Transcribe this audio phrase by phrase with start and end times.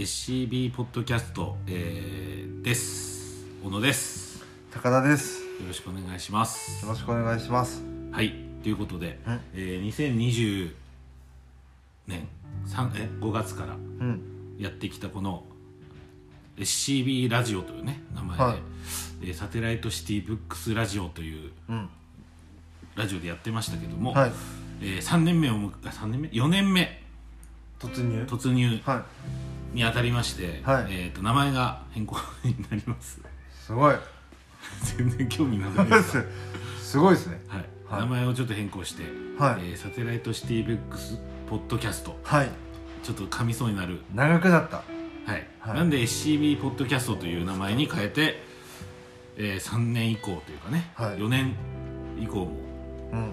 [0.00, 3.44] SCB ポッドキャスト、えーです。
[3.62, 4.42] 小野です。
[4.70, 5.42] 高田です。
[5.42, 6.82] よろしくお願いします。
[6.86, 7.82] よろしくお願いします。
[8.10, 8.32] はい。
[8.62, 10.74] ということでうん、えー、2020
[12.06, 12.26] 年
[12.66, 14.56] 3え5月からうん。
[14.58, 15.44] やってきたこの
[16.56, 18.56] SCB ラジオというね名前で、はい。
[19.20, 21.90] えーサテライトシティブックスラジオといううん。
[22.96, 24.32] ラジオでやってましたけども、はい。
[24.80, 27.02] えー、3年目をむあ3年目？4年目？
[27.78, 28.24] 突入？
[28.26, 28.80] 突入。
[28.86, 30.86] はいにあたりまして、はい。
[30.90, 33.20] えー、と名前が変更 になります。
[33.66, 33.94] すごい。
[34.96, 36.24] 全然興味なくないですか
[36.80, 37.40] すごいですね。
[37.48, 38.00] はい、はい。
[38.00, 39.04] 名前をちょっと変更して、
[39.38, 39.70] はい。
[39.70, 42.18] えーサテライトシティブックスポッドキャスト。
[42.24, 42.50] はい。
[43.02, 44.76] ちょっと噛みそうになる、長くなった。
[44.78, 44.82] は
[45.36, 45.46] い。
[45.60, 45.76] はい。
[45.76, 48.42] なんで SCB ポッドキャストという名前に変えて、
[49.36, 51.18] えー3年以降というかね、はい。
[51.18, 51.54] 4年
[52.20, 52.52] 以降も。
[53.12, 53.32] うん。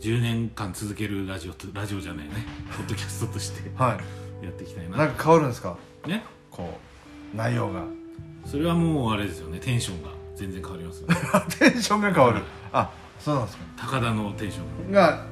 [0.00, 2.32] 10年間続けるラジオとラジオじゃないね。
[2.76, 3.70] ポッドキャストとして。
[3.76, 3.98] は
[4.42, 4.96] やっていきたいいな。
[4.96, 5.76] なんか変わるんですか？
[6.06, 6.78] ねこ
[7.34, 7.84] う内容が。
[8.46, 9.58] それはもうあれですよね。
[9.60, 10.10] テンションが。
[10.36, 11.16] 全然変わりますよね。
[11.58, 12.42] テンションが変わる。
[12.72, 13.64] あそうなんですか。
[13.76, 15.26] 高田のテンションが。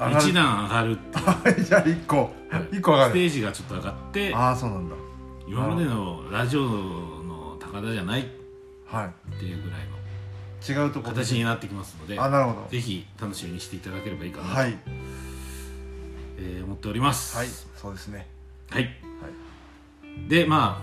[0.00, 2.32] 上が一段上がるって じゃあ1個。
[2.72, 4.34] 一個上がステるージがちょっと上がって。
[4.34, 4.94] ああそうなんだ。
[5.46, 8.22] 今までのラジオの高田じゃない。
[8.22, 8.24] っ
[8.86, 9.86] はていうぐらいの。
[9.86, 12.18] い違うとこ形になってきますので。
[12.18, 12.68] あなるほど。
[12.70, 14.78] ぜひ楽しみにしていただければいいかなと、はい。
[16.38, 17.36] えー思っております。
[17.36, 17.48] はい。
[17.76, 18.26] そうですね
[18.70, 18.88] はい。
[20.28, 20.82] でま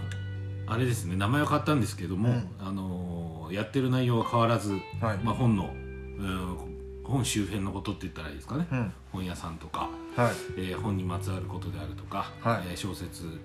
[0.68, 2.50] ああれですね名前は変わったんですけども、うん。
[2.60, 5.18] あのーやってる内容は変わらず、はい。
[5.24, 6.58] まあ、本の、うん、
[7.04, 8.94] 本周辺のことって言ったらいいですかね、うん。
[9.12, 10.34] 本屋さんとか、はい。
[10.58, 12.64] えー本にまつわることであるとか、はい。
[12.72, 13.40] えー小説、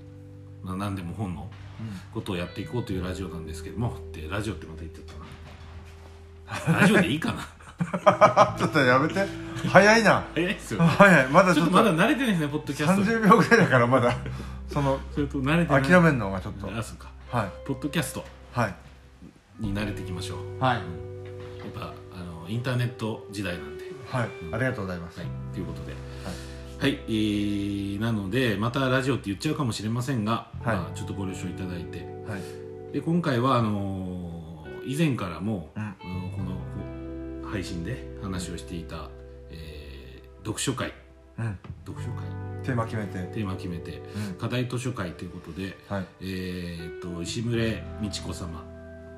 [0.62, 1.50] まあ、何でも本の
[2.14, 6.80] ことをやっていこうというラジオなんですけどもでラジオってまた言っちゃったな。
[6.80, 8.56] ラジオでいいかな。
[8.58, 9.27] ちょっとやめて
[9.69, 10.25] 早いな。
[10.34, 10.86] 早いですよね。
[10.89, 11.28] 早い。
[11.28, 11.72] まだちょっと。
[11.72, 13.00] まだ慣れてないですねポッドキャスト。
[13.00, 14.16] に30秒ぐらいだからまだ。
[14.72, 15.82] そのそれと慣れてない。
[15.82, 16.66] 諦めるのがちょっと。
[16.71, 17.10] あそうか。
[17.31, 17.50] はい。
[17.66, 18.25] ポッドキャスト。
[18.53, 18.75] はい。
[19.59, 20.62] に慣れていきましょう。
[20.62, 20.76] はい。
[20.76, 20.84] やっ
[21.75, 23.84] ぱあのインターネット時代なんで。
[24.09, 24.28] はい。
[24.53, 25.20] ありがとうございます。
[25.20, 25.28] はい。
[25.53, 25.94] ということで。
[26.81, 30.76] はい、えーなのでまたラジオって言っちゃうかもしれませんが、はい。
[30.76, 31.99] まあ、ちょっとご了承いただいて。
[32.26, 32.93] はい。
[32.94, 34.50] で今回はあのー
[34.87, 35.94] 以前からも、うん。
[36.00, 36.54] この
[37.43, 39.19] こ配信で話をしていた、えー
[40.44, 40.92] 読書会。
[41.38, 41.58] うん。
[41.86, 42.24] 読書会。
[42.64, 43.18] テーマ決めて。
[43.34, 44.02] テーマ決めて。
[44.14, 44.34] うん。
[44.34, 46.06] 課題図書会ということで、はい。
[46.20, 48.64] えー、と石牟礼美智子様。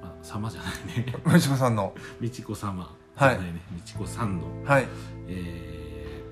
[0.02, 1.14] あ様じゃないね。
[1.24, 1.94] 虫子さんの。
[2.20, 2.94] 美智子様。
[3.18, 3.36] じはい。
[3.36, 4.86] ゃないね、美智子さんの、はい。
[5.28, 6.22] え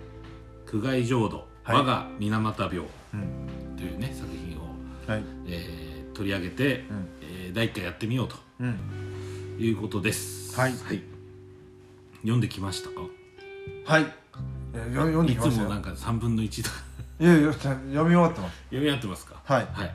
[0.67, 1.77] ー、苦外浄土、はい。
[1.77, 2.79] 我が水俣病。
[2.79, 3.77] うん。
[3.77, 4.63] というね作品を、
[5.07, 5.25] はい。
[5.47, 7.09] えー取り上げて、うん。
[7.23, 8.37] えー第1回やってみようと。
[8.61, 9.57] うん。
[9.59, 10.59] いうことです。
[10.59, 10.73] はい。
[12.23, 13.01] 読んできましたか？
[13.87, 14.13] はい
[14.75, 15.67] えーよ読んでいきましたよ。
[15.67, 16.77] つもなんか3分の1とか。
[17.21, 18.57] いやいや読み終わってます。
[18.71, 19.41] 読み合ってますか？
[19.45, 19.63] はい。
[19.65, 19.85] はい。
[19.85, 19.91] わ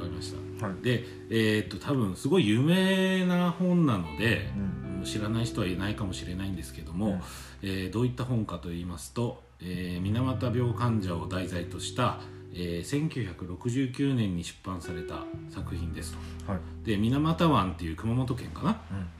[0.00, 0.66] かりました。
[0.66, 0.82] はい。
[0.82, 5.04] でえーっと多分すごい有名な本なので、うん。
[5.04, 7.20] 知らない人はいないかもしれないんですけども、うん。
[7.62, 12.20] えーどういった本かと言いますと、えー水俣病患者を題材とした、
[12.52, 16.14] えー1969年に出版された作品です
[16.46, 16.52] と。
[16.52, 16.60] はい。
[16.86, 18.96] で水俣湾っていう熊本県かな、うん。
[18.98, 19.19] えー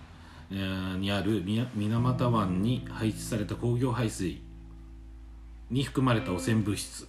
[0.51, 1.43] にある
[1.75, 4.43] 水俣湾に排出された工業排水
[5.71, 7.07] に含まれた汚染物質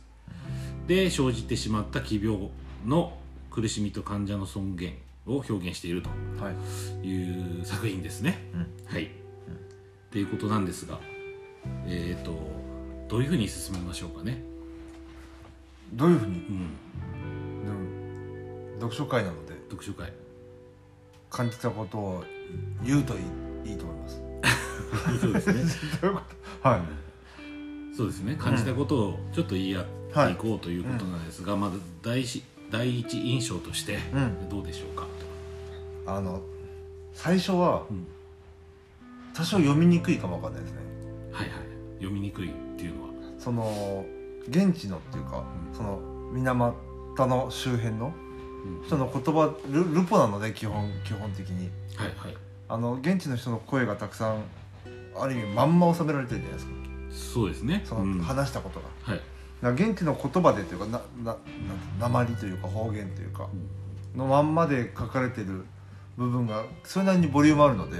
[0.87, 2.49] で生じてしまった奇病
[2.85, 3.17] の
[3.49, 4.93] 苦しみと患者の尊厳
[5.25, 6.09] を表現していると
[6.43, 6.51] は
[7.03, 7.07] い。
[7.07, 8.37] いう作品ですね。
[8.53, 8.93] うん。
[8.93, 9.07] はい、っ
[10.11, 10.99] ていうことなんですが
[11.87, 12.31] えっ、と
[13.07, 14.41] どういうふうに進めましょうかね。
[15.93, 16.33] どういうふうに？
[16.33, 16.69] うん、
[17.65, 19.53] うん読書会なので。
[19.69, 20.11] 読書会。
[21.29, 22.23] 感じたことを
[22.83, 23.17] 言うとい
[23.65, 24.21] いいいと思います。
[25.19, 25.53] そうですね。
[26.01, 26.21] どういうこ
[26.63, 26.69] と？
[26.69, 26.81] はい。
[27.95, 28.35] そうですね。
[28.39, 29.85] 感じたことをちょっと言い合っ
[30.27, 34.49] ていこうということなんですが、まず第一第一印象としてうん。
[34.49, 35.05] どうでしょうか？
[36.07, 36.41] あの
[37.13, 38.07] 最初はうん。
[39.33, 40.79] 多少読みにくいかもわかんないですね。
[41.31, 41.57] はいはい。
[41.99, 43.09] 読みにくいっていうのは。
[43.39, 44.05] その
[44.49, 45.77] 現地のっていうか、うん。
[45.77, 45.99] その
[46.33, 46.75] 水俣
[47.27, 48.30] の周辺のうん
[48.85, 51.69] 人の言葉ルルポなので基本基本的に。
[51.95, 52.35] はいはい。
[52.69, 54.43] あの現地の人の声がたくさん
[55.15, 56.71] ある意味まんま収められてるじゃないですか。
[57.33, 57.81] そうですね。
[57.85, 58.17] そうん。
[58.19, 59.17] の話したことが、はい。
[59.61, 61.35] だから現地の言葉でというかなな
[61.99, 63.47] な鉛というか方言というか
[64.15, 65.65] のまんまで書かれてる
[66.17, 67.97] 部分がそれなりにボリュームあるので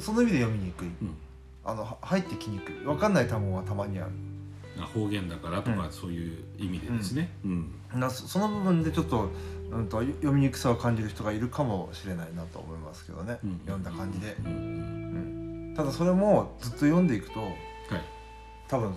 [0.00, 0.88] その意味で読みにくい。
[0.88, 1.08] うん。
[1.08, 1.14] うん
[1.62, 2.74] あのは入ってきにくい。
[2.76, 4.10] 分かんない単語がたまにある。
[4.10, 4.29] あ
[4.78, 5.92] 方言だからとか、うん。
[5.92, 7.74] そういう意味でですね、うん。
[7.94, 9.30] なそその部分でちょっと,、
[9.70, 13.60] うん、と読みにくさを感じる人がいるかもしれないなと思いますけどね、うん。
[13.60, 14.52] 読んだ感じで、うん。
[14.52, 17.52] うん、ただそれもずっと読んでいくとはい。
[18.68, 18.94] 多分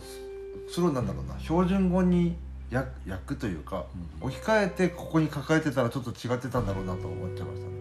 [0.70, 2.36] それをなんだろうな標準語に
[2.70, 3.86] 役役というか、
[4.22, 4.28] うん。
[4.28, 7.74] 置き換えてここに書かれてたらちょっと違ってたんだろうなと思っちゃいましたね。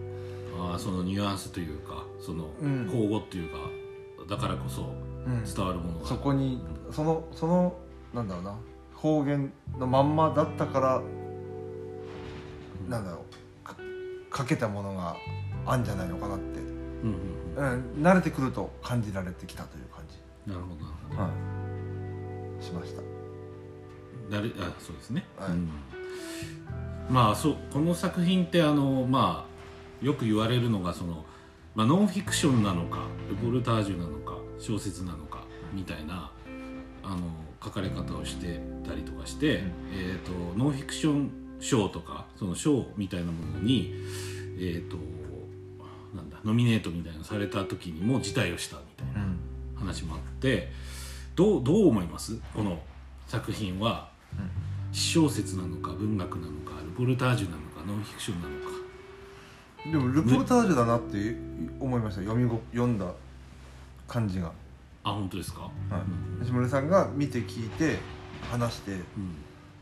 [0.59, 2.87] ああそのニュアンスというかそのうん。
[2.91, 3.57] 口語っていうか
[4.29, 4.93] だからこそ
[5.25, 5.43] うん。
[5.43, 6.61] 伝わるものが、そこに
[6.91, 7.75] そのその
[8.13, 8.55] なんだろうな。
[8.95, 11.01] 方言のまんまだったから
[12.87, 13.25] なんだろ
[13.63, 13.63] う。
[13.63, 13.75] か
[14.29, 15.15] かけたものが
[15.65, 16.65] あんじゃないのかなって、うん
[17.57, 17.95] うんうん。
[17.97, 21.21] うん、慣れてくると感じられてきたという感じ、なるほどなるほど。
[21.21, 21.29] は
[22.59, 23.01] い、しました。
[24.29, 25.51] だれあそうですね、はい。
[25.51, 25.69] うん。
[27.09, 29.45] まあそうこの作品ってあのま
[30.01, 31.25] あよく言われるのがその、
[31.75, 32.99] まあ、ノンフィクションなのか
[33.29, 35.43] ルポルタージュなのか小説なのか
[35.73, 36.31] みたいな
[37.03, 37.17] あの
[37.63, 39.63] 書かれ方をしてたりとかして、うん。
[39.93, 43.93] えー、とノンフィクション賞とかその賞みたいなものに
[44.59, 44.97] えっ、と
[46.15, 49.37] なんだノミネートみたいなのされた時にも辞退をしたみたいなうん。
[49.75, 50.71] 話もあって
[51.35, 52.39] どうどう思います？
[52.53, 52.79] この
[53.27, 54.11] 作品は。
[54.91, 58.71] 私小説なのか文学なのかルポルタージュなのかノンフィクションなのか。
[59.91, 61.35] でもルポルタージュだなって
[61.79, 62.21] 思いました。
[62.21, 63.11] 読みご読んだ
[64.07, 64.51] 感じが、
[65.03, 65.71] あ本当ですか、はい。
[66.37, 66.39] うん。
[66.41, 67.97] 西村さんが見て聞いて
[68.51, 69.01] 話してうん。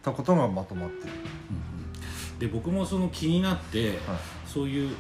[0.02, 1.14] たことがまとまってる、
[1.52, 4.00] うんで僕もその気になって、はい、
[4.48, 4.96] そういう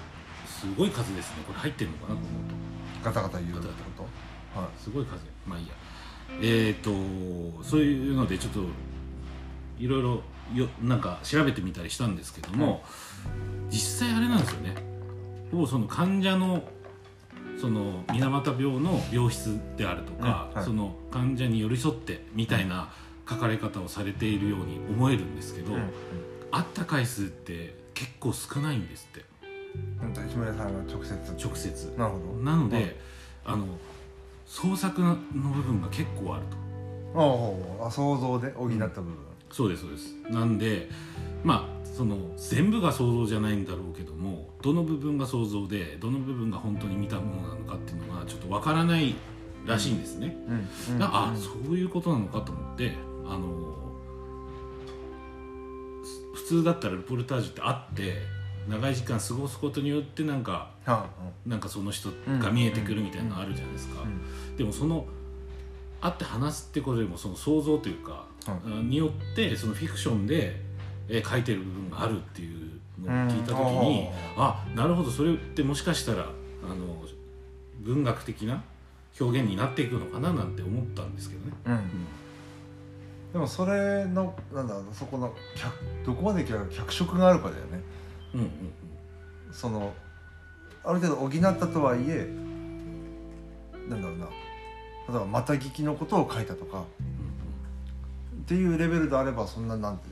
[0.45, 1.43] すごい数ですね。
[1.47, 2.55] これ入ってるのかなと思うと。
[3.03, 3.73] ガタガタ言うってこ
[4.53, 4.59] と？
[4.59, 4.69] はい。
[4.79, 5.25] すごい数。
[5.47, 5.73] まあいいや。
[6.39, 6.91] えっ、と
[7.63, 8.59] そういうのでちょっと
[9.79, 10.21] いろいろ
[10.53, 12.83] よなんか調べてみたりしたんですけども、
[13.71, 14.75] 実際あれなんですよね。
[15.51, 16.63] ほぼその患者の
[17.61, 20.65] その水俣病の病室であるとか、うんはい。
[20.65, 22.91] その患者に寄り添ってみたいな
[23.29, 25.89] 書かれ方をされているように思えるんですけど、うん
[26.53, 29.25] 会った回数って結構少ないんですって。
[30.27, 31.13] 石村さんが直接。
[31.41, 31.93] 直接。
[31.97, 32.43] なるほど。
[32.43, 32.99] なので、
[33.45, 33.65] あの
[34.45, 36.57] 創作の部分が結構あると。
[37.81, 39.15] あああ想像で補った部分、
[39.49, 40.13] そうですそうです。
[40.29, 40.89] なんで
[41.41, 49.13] まあその全部が想像じゃないんだろうけどもどの部分が想像でどの部分が本当に見たものなのかっていうのがちょっとわからない
[49.67, 52.93] らしいんですね、うんうんそういうことなのかと思って
[53.23, 53.75] あの
[56.03, 58.15] す普通だったらルポルタージュってあって
[58.67, 61.05] 長い時間過ごすことによってなんかは
[61.45, 62.09] なんかその人
[62.39, 65.05] が見えてくるみたいなのあるじゃないですか、あうんでもその
[66.01, 70.59] 会って話すってことよりもその想像というか、はによってそのフィクションで、
[71.07, 74.43] えー書いてる部分があるっていうのを聞いた時に、うん。
[74.43, 76.25] あなるほどそれってもしかしたらあ
[76.75, 77.03] の
[77.79, 78.63] 文学的な
[79.19, 81.53] 表現になっていくのかななんて思ったんですけどね。
[81.65, 81.79] うん。
[83.33, 85.73] でもそれのなんだろうそこの脚
[86.05, 87.81] どこまで脚色があるかだよね。
[88.33, 88.49] うんうん
[89.51, 89.93] その
[90.83, 92.27] ある程度補ったとはいえ
[93.89, 94.25] なんだろうな。
[95.09, 96.85] 例えばまた聞きのことを書いたとか。
[96.99, 97.31] うん
[98.41, 100.09] っていうレベルであればそんななんて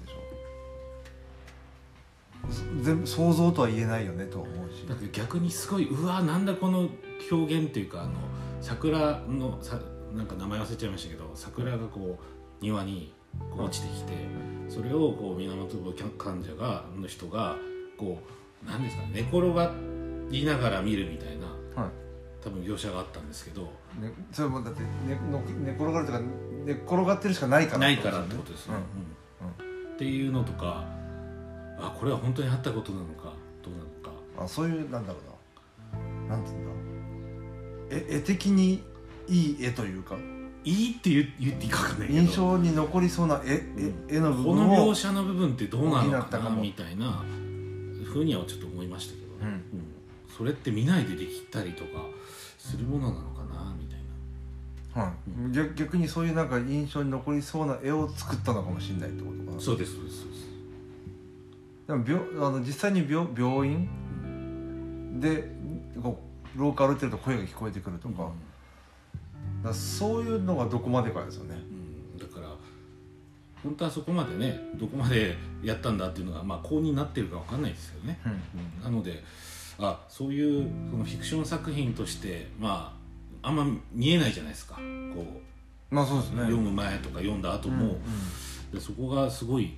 [2.81, 4.87] 全部想像とは言えないよねとは思うし。
[4.87, 6.89] だけど逆にすごいうわなんだこの
[7.31, 8.13] 表現っていうかあの
[8.61, 9.79] 桜のさ
[10.15, 13.13] なんか名前忘れちゃいましたけど桜がこう庭に
[13.51, 14.13] こう落ちてきて
[14.67, 15.77] それをこう源
[16.17, 17.57] 患者がの人が
[17.97, 18.19] こ
[18.63, 19.71] う何ですかね寝転が
[20.29, 21.91] りながら見るみたいなはい。
[22.41, 23.63] 多分描写があったんですけど
[23.99, 26.21] ね、それもだって寝の寝転がるとか
[26.65, 28.79] 寝転がってるしかないからないからってことですよね。
[29.41, 29.95] うんうん。
[29.95, 30.85] っていうのとか
[31.81, 33.33] あこれは本当にあったことなのか
[33.63, 34.43] どうなのか。
[34.43, 36.35] あそういうなんだろうな。
[36.35, 38.83] なんていうんだ絵絵的に
[39.27, 40.15] いい絵というか。
[40.65, 42.19] いいって言言っていいかわかんないけど。
[42.19, 43.63] 印象に残りそうな絵,、
[44.09, 46.61] 絵絵の部この描写の部分ってどうなのかな補ったかも。
[46.61, 47.23] みたいな
[48.05, 49.27] ふうにはちょっと思いましたけど。
[49.27, 49.47] ね、うん。
[49.47, 49.63] うん。
[50.37, 52.05] それって見ないでできたりとか
[52.57, 53.99] するものなのかなみたい
[54.95, 55.03] な。
[55.03, 55.53] はい。
[55.53, 59.61] 逆逆にそういうなんか印象に残りそうな絵を作ったのかもしれないってことかな。
[59.61, 60.48] そうですそうですそうです
[61.89, 65.19] でも病あの実際に病病院？
[65.19, 65.43] で
[65.99, 66.21] こ
[66.55, 68.33] う廊下歩いてると声が聞こえてくるとか,、だか
[69.69, 71.55] らそういうのがどこまでかですよね。
[71.55, 72.19] うん。
[72.19, 72.47] だから
[73.63, 78.19] 本当はそこまでねどこまでやったんだっていうのがまあ公認になってるかわかんないですよね。
[78.23, 78.29] う
[78.81, 78.83] ん。
[78.83, 79.23] なので
[79.79, 82.95] あそういうそのフィクション作品としてま
[83.41, 84.75] ああんま見えないじゃないですか。
[84.75, 84.81] こ
[85.91, 86.41] うまあそうですね。
[86.41, 87.97] 読む前とか読んだ後も、
[88.71, 89.75] でそこがすごい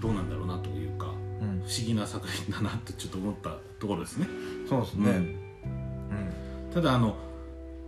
[0.00, 1.06] どうなんだろうなというか
[1.40, 1.48] うん。
[1.50, 4.26] うん不思議な作品だなってちょっと思ったところですね。
[4.68, 5.16] そうですね、うん。
[5.16, 6.72] うん。
[6.72, 7.16] ただあの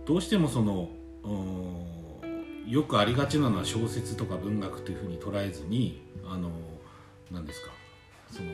[0.05, 0.89] どうしてもその
[2.67, 6.51] よくありがちなのは小説とか文学というふうに捉えずにあの
[7.31, 7.71] 何ですか
[8.31, 8.49] その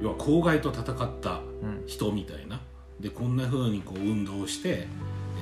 [0.00, 1.84] 要は公害と戦ったうん。
[1.86, 2.60] 人みたいな。
[3.00, 4.86] でこんなふうにこう運動して、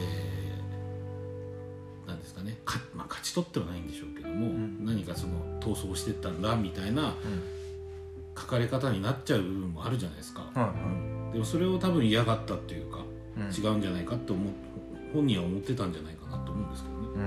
[0.01, 4.85] えーなんですかねかまあ、勝ち取ってはないんでしょうけども、ん。
[4.85, 7.15] 何かその逃走してったんだみたいな
[8.37, 12.99] 書かれ方になっちゃう部分もあるじゃないですか、はいはでもそれを多分嫌がったっていうか、
[13.37, 13.43] うん。
[13.45, 14.53] 違うんじゃないかって思う
[15.13, 17.19] 本人は思ってたんじゃないかなと思うんですけどね、う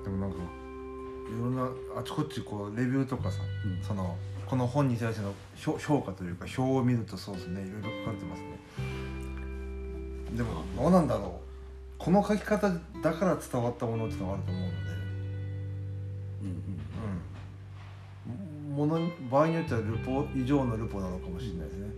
[0.00, 0.04] ん。
[0.04, 3.84] でもなんかいろんなあちこちこうレビューとかさ、うん。
[3.84, 8.58] そのこの本に対しての評評価というか表を見るとそうですねいろいろ書かれてますね。
[10.34, 11.48] でもどうなんだろう。
[11.98, 12.70] この書き方
[13.02, 14.76] だから伝わったものっていうのがあると思うので
[18.74, 21.88] もの場合によってはルポ以上のルポなのかもしれないですね。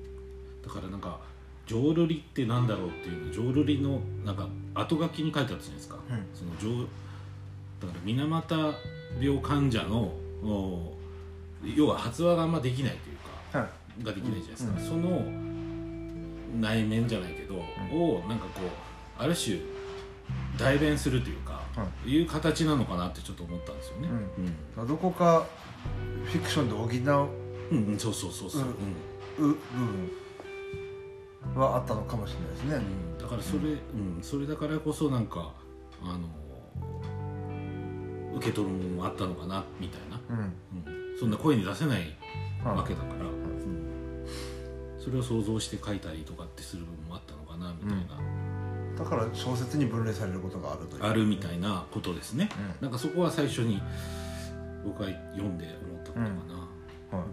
[0.64, 1.18] だからなんか
[1.66, 6.86] 浄瑠璃ってなんだろうっていうの浄瑠璃のなんか後書きに書いてあったじゃないですか、うんその浄
[7.80, 8.74] だから水俣
[9.20, 10.94] 病患者のお
[11.64, 13.16] 要は発話があんまできないという
[13.52, 14.04] かはい。
[14.04, 15.50] ができないじゃないですか、うんその
[16.60, 19.58] 内面じゃないけど、をなんかこうある種
[20.58, 21.38] 代弁するという
[22.06, 23.76] いう形なのかなってちょっと思ったん。
[23.76, 24.08] ですよね。
[24.76, 24.86] うん。
[24.86, 25.46] どこか
[26.24, 27.28] フィクションで補う
[27.70, 27.92] うん、うん。
[27.92, 29.52] うんそうそうそうそう、うん。
[29.54, 30.10] 部分
[31.56, 32.80] はあったのかもしれないですね、う
[33.14, 33.18] ん。
[33.18, 34.18] だからそれ、うん。
[34.22, 35.52] それだからこそなんか
[36.02, 36.28] あの
[38.36, 40.38] 受け取るものもあったのかなみたいな、うん。
[40.86, 42.16] うん、そんな声に出せない
[42.64, 44.26] わけだから、うん。
[44.98, 48.20] それを想像して書いたりとかってする部分もあったのかなみたいな、
[49.02, 51.04] だから小説に分類されることがあるという。
[51.04, 52.86] あるみたいなことですね、うん。
[52.86, 53.80] なんかそこは最初に
[54.84, 56.26] 僕は読んで思ったことかな、
[57.18, 57.24] は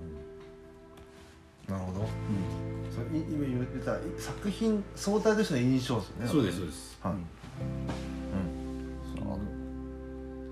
[1.68, 1.72] い。
[1.72, 2.00] なるほど。
[2.02, 2.08] うん。
[3.34, 6.28] 今言ってた作品相対としての印象ですよね。
[6.28, 7.14] そうですそうです、はい。
[7.14, 7.20] うん。
[7.20, 7.24] う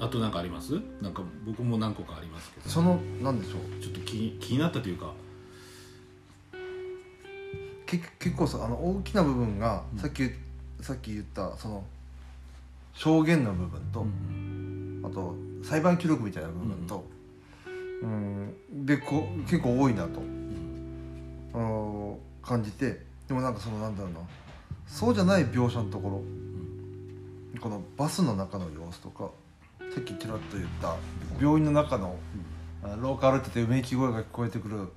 [0.02, 0.04] ん。
[0.04, 0.74] あと何かあります？
[1.02, 2.70] なんか僕も何個かありますけど。
[2.70, 3.82] そのなんでしょう？
[3.82, 5.14] ちょっと気気になったというか。
[7.86, 10.24] け結構さあの大きな部分が、うんさっき
[10.82, 11.84] さっき言ったその
[12.94, 15.02] 証言の部分と、うん。
[15.04, 17.06] あと裁判記録みたいな部分と、
[18.02, 21.52] うん、でこ結構多いなと、うん。
[21.54, 24.20] あの感じてでもなんかそのなんだろうな
[24.88, 29.32] そうじゃない描写のところ、このバスの中の様子とか
[29.94, 30.96] さっきちらっと言った
[31.42, 32.16] 病院の中の、
[32.84, 34.90] あ廊下歩いててうめき声が聞こえてくる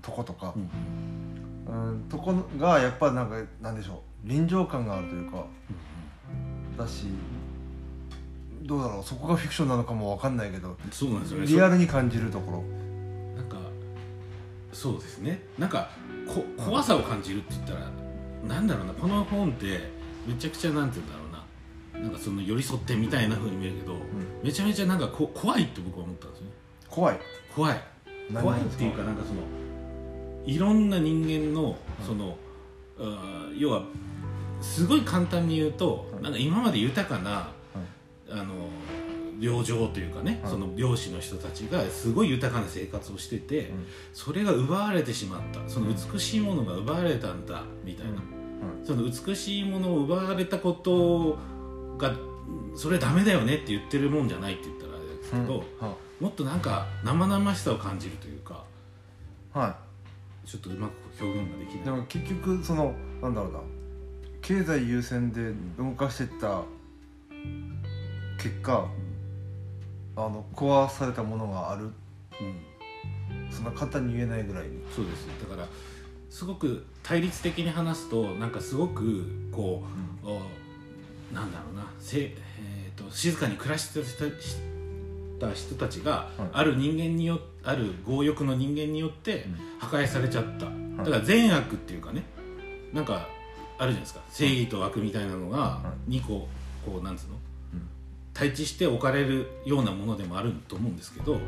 [0.00, 1.90] とことかう、ん。
[1.90, 5.44] うん、とこがやっぱなんかなんでしょう臨場感があるというか
[6.78, 7.06] だし
[8.62, 11.46] どうだろうそこがフィクションなのかもわかんないけどそうなんですよね。
[11.46, 12.64] リアルに感じるところ。
[13.36, 13.56] そなんか
[14.72, 15.42] そうですね。
[15.58, 15.90] なんか
[16.26, 17.90] こ怖さを感じるって言ったら
[18.48, 19.90] なんだろうなこの本って
[20.26, 21.34] めちゃくちゃなんて言うんだろうな。
[22.00, 23.94] なんかその寄り添ってみたいな風に見えるけど、
[24.42, 26.52] めちゃめちゃなんかこ怖いって僕は思ったんですよね。
[26.88, 27.20] 怖い。
[27.54, 27.80] 怖い。
[28.30, 29.42] 何怖いっていうかなんかその
[30.46, 32.36] いろんな人間のその、
[33.56, 33.84] 要は
[34.64, 36.22] すごい簡単に言うと、はい。
[36.22, 37.52] なんか今まで豊かな、
[38.30, 38.44] あの
[39.38, 40.50] 領情というかね、はい。
[40.50, 43.86] その漁師の人たちがすごい豊かな生活をしてて、うん。
[44.12, 45.68] それが奪われてしまった。
[45.68, 48.22] その美しいものが奪われたんだみたいな、
[48.84, 51.38] その美しいものを奪われたこと
[51.98, 52.14] が
[52.74, 58.64] それダメだよねって言ってるもんじゃないって言ったらあれですけど、はもっとなんか生々しさを感じるというか
[59.52, 59.76] は
[60.44, 61.84] ちょっとうまく表現ができいない。
[61.84, 63.58] でも結局そのなんだろうな
[64.46, 66.64] 経済優先で動かしてた
[68.36, 68.86] 結果
[70.16, 71.84] あの壊されたものがある。
[71.84, 71.92] うん
[73.50, 74.82] そんな簡単に言えないぐらいに。
[74.94, 75.26] そうです。
[75.48, 75.66] だから
[76.28, 79.84] すごく対立的に話すとなんかすごくこ
[80.24, 80.40] う、お
[81.34, 81.90] なんだろうな。
[82.00, 84.00] せ、えー、と静かに暮らして
[85.40, 86.48] た人たちが、はい。
[86.52, 89.56] ある人間によある強欲の人間によってうん。
[89.78, 90.66] 破壊されちゃった、
[91.04, 92.24] だから善悪っていうかね。
[92.92, 93.28] なんか
[93.78, 94.20] あるじゃないですか。
[94.30, 96.48] 正義と悪みたいなのがは2個
[96.84, 97.34] こうなんつうの？
[97.74, 97.88] うん。
[98.32, 101.42] 対峙して置かれるようなものでもあると思うんですけど、はい。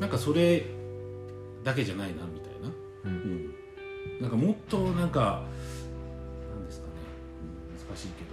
[0.00, 0.66] なんかそれ
[1.64, 2.72] だけじゃないなみたいな、う
[3.04, 3.12] うん。
[4.18, 5.42] ん、なんかもっとなんか
[6.54, 6.92] なんですかね、
[7.42, 8.32] うん難しいけど。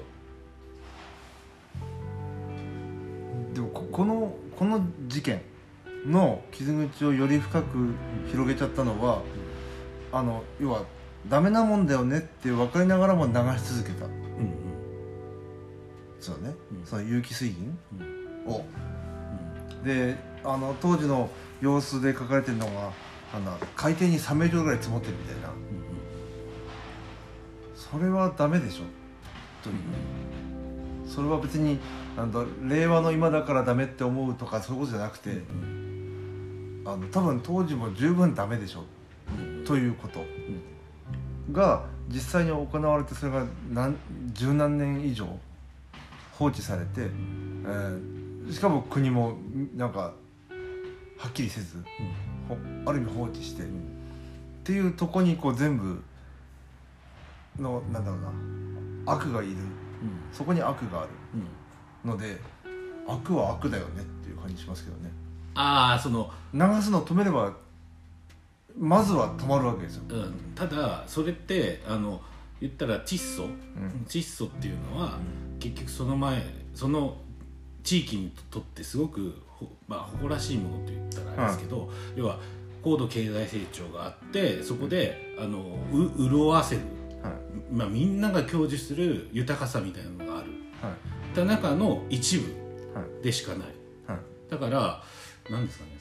[3.54, 5.42] でもここのこの事件
[6.06, 7.94] の傷口をより深く
[8.32, 9.22] 広げちゃったのは、
[10.12, 10.84] あの要は
[11.28, 14.06] ダメなもんだよねって分かりながらも流し続けた。
[14.06, 14.14] うん
[16.20, 16.86] そうね、うん。
[16.86, 17.78] その有機水銀。
[18.00, 18.08] うん。
[18.46, 18.66] うんを。
[19.84, 21.30] であの当時の
[21.62, 22.92] 様子で書かれてるのが
[23.34, 25.50] あの海底に3メートルぐらい積もってるみたいな。
[25.50, 25.80] うん
[27.76, 28.84] それはダメでしょ。
[29.64, 29.76] という
[31.08, 31.80] それは別に
[32.16, 38.84] なんだ令和の今だからダメって思うとかそういうことじゃなくて、うんあの多分当時も十分ダメでしょ。
[39.38, 40.20] うんということ
[41.52, 43.96] が実際に行われてそれが何
[44.34, 45.28] 十何年以上
[46.34, 48.20] 放置されて、えー
[48.52, 49.38] しかも国も
[49.76, 50.14] なんかは
[51.28, 51.84] っきりせず
[52.48, 53.84] ほある意味放置して、っうん。
[54.64, 56.02] ていうとこにこう全部
[57.60, 58.32] のなんだろうな
[59.14, 59.56] 悪がいる。
[60.32, 61.10] そこに悪がある
[62.06, 62.10] うん。
[62.12, 62.40] ので
[63.06, 65.12] 悪は悪だよねっていう感じしますけどね。
[65.54, 67.54] ああその、流すのを止めれば
[68.78, 72.22] まずは止まるわけですよ、うん、ただそれってあの
[72.62, 74.06] 言ったら窒素うん。
[74.08, 75.18] 窒素っていうのは、
[75.60, 77.18] 結局その前その
[77.84, 82.40] 地域にとってすごくほ、まあ、誇らしいものと言ったらあれですけど、要は
[82.84, 86.82] 高度経済成長があってそこであのう潤わせる、
[87.24, 87.34] はい。
[87.74, 90.52] まあ、みんなが享受する豊かさみたいなのがある。
[90.82, 91.36] はい。
[91.36, 92.54] た中の一部
[92.94, 93.24] はい。
[93.24, 93.68] でしかない。
[94.08, 94.20] はい。
[94.50, 95.04] だから
[95.50, 95.92] 何ですかね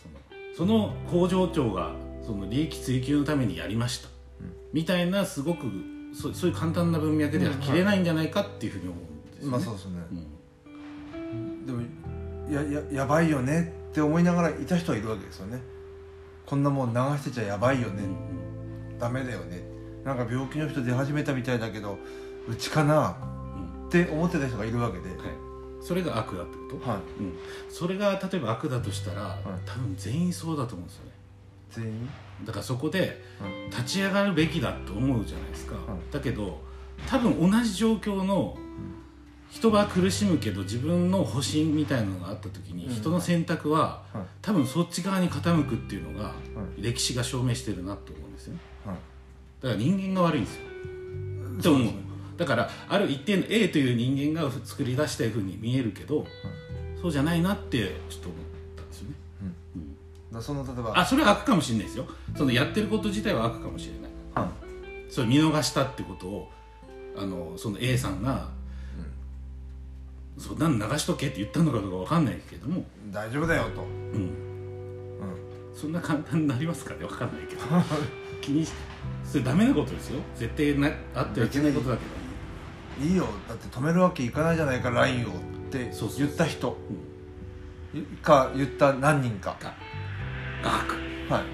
[0.56, 1.92] そのその工場長が
[2.28, 4.08] その利益追求のためにやりました、
[4.42, 4.52] うん。
[4.74, 5.64] みたいなすごく
[6.12, 9.50] そそういう簡単な文脈では切れないんじゃないかっていうふうに思うんですよね。
[9.50, 9.92] まあそうですね、
[11.22, 11.66] うん。
[11.66, 11.80] でも
[12.50, 15.62] やややばいよねって思いながらいた人はいるわけですよね。
[16.44, 18.02] こんなもん流してちゃやばいよね、
[18.98, 19.62] ダメだよね。
[20.04, 21.98] なんか病気の人出始めたみたいだけど
[22.46, 23.16] うちかな
[23.80, 23.88] うん。
[23.88, 25.18] って思ってた人がいるわけで、はい、
[25.80, 26.98] それが悪だってこと、はい。
[27.20, 27.38] うん、
[27.70, 29.44] それが例えば悪だとしたら、い。
[29.64, 31.17] 多分全員そうだと思うんですよね
[31.70, 32.08] 全員？
[32.44, 33.70] だからそこでうん。
[33.70, 36.10] 立ち上がるべきだと思うじゃないですか、ん。
[36.10, 36.60] だけど
[37.06, 38.56] 多分同じ状況の
[39.50, 42.94] 人は苦しむけど自分の保身みたいなのがあった時に、うん。
[42.94, 46.34] 人の選択ははい多分そっち側に傾くっていうのがは
[46.78, 48.54] い歴史が証明してるなと思うんですよ。
[48.54, 48.96] ねはい
[49.60, 50.62] だから人間が悪いんですよ。
[51.62, 51.92] と思う
[52.36, 56.24] だからある一定の A という人間が作り出したふうに見えるけど、
[57.02, 58.47] そうじゃないなってちょっと思った
[60.32, 60.92] だその例えば。
[60.98, 62.06] あそれは悪かもしれないですよ。
[62.36, 64.10] そのやってること自体は悪かもしれない。
[64.34, 64.50] は
[65.08, 66.50] それ見逃したってことを
[67.16, 68.48] あのその A さんが
[70.38, 74.32] 「そんなの流しとけ」って言ったのかどうかわかんないけども、い大丈夫だよと、うん、うん、
[75.74, 77.04] そんな簡単になりますかね？
[77.04, 77.62] わかんないけど。
[78.40, 78.72] 気にし
[79.24, 80.20] それダメなことですよ。
[80.36, 82.02] 絶対なあってはいけないことだけ
[83.02, 83.08] ど。
[83.08, 83.26] いいよ。
[83.48, 85.32] だって止めるわけいかないじゃないか LINE をっ
[85.70, 86.76] て言った人。
[87.94, 88.02] うん。
[88.22, 89.56] か言った何人か。
[89.60, 89.74] が
[90.62, 90.94] が悪
[91.30, 91.44] はい。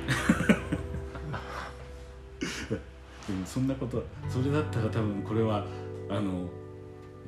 [3.27, 5.65] でもそんなことそれだったら多分これは
[6.11, 6.49] あの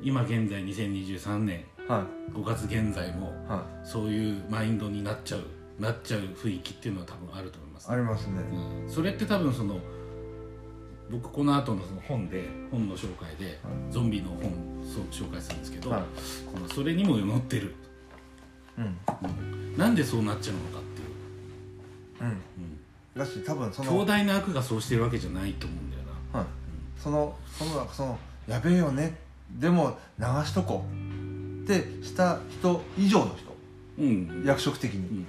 [0.01, 1.65] 今現在2023年。
[1.87, 3.51] は5月現在もい。
[3.51, 5.41] はそういうマインドになっちゃう
[5.79, 7.89] なっちゃう雰囲気っていうのは多分あると思います。
[7.89, 8.41] いありますね。
[8.83, 8.89] うん。
[8.89, 9.79] それって多分その
[11.09, 13.59] 僕この後のその本で本の紹介で、
[13.89, 14.51] ゾンビの本
[14.83, 16.01] そう紹介するんですけど、はい。
[16.51, 17.75] このそれにも載ってる、
[18.77, 18.83] うん。
[18.83, 19.77] うん。
[19.77, 20.86] なんでそうなっちゃうのかってい
[22.21, 23.19] う、うん。
[23.19, 26.03] だし多分そうん、の強大な悪がそうしてるわけじゃないと思うんだよ
[26.33, 26.39] な。
[26.39, 26.47] はい、
[26.97, 29.17] そのそのそのやべえよね。
[29.59, 31.07] でも流しとこう。
[31.63, 33.55] ってした人以上の人。
[33.99, 34.05] うん。
[34.05, 35.25] うん役職的うんに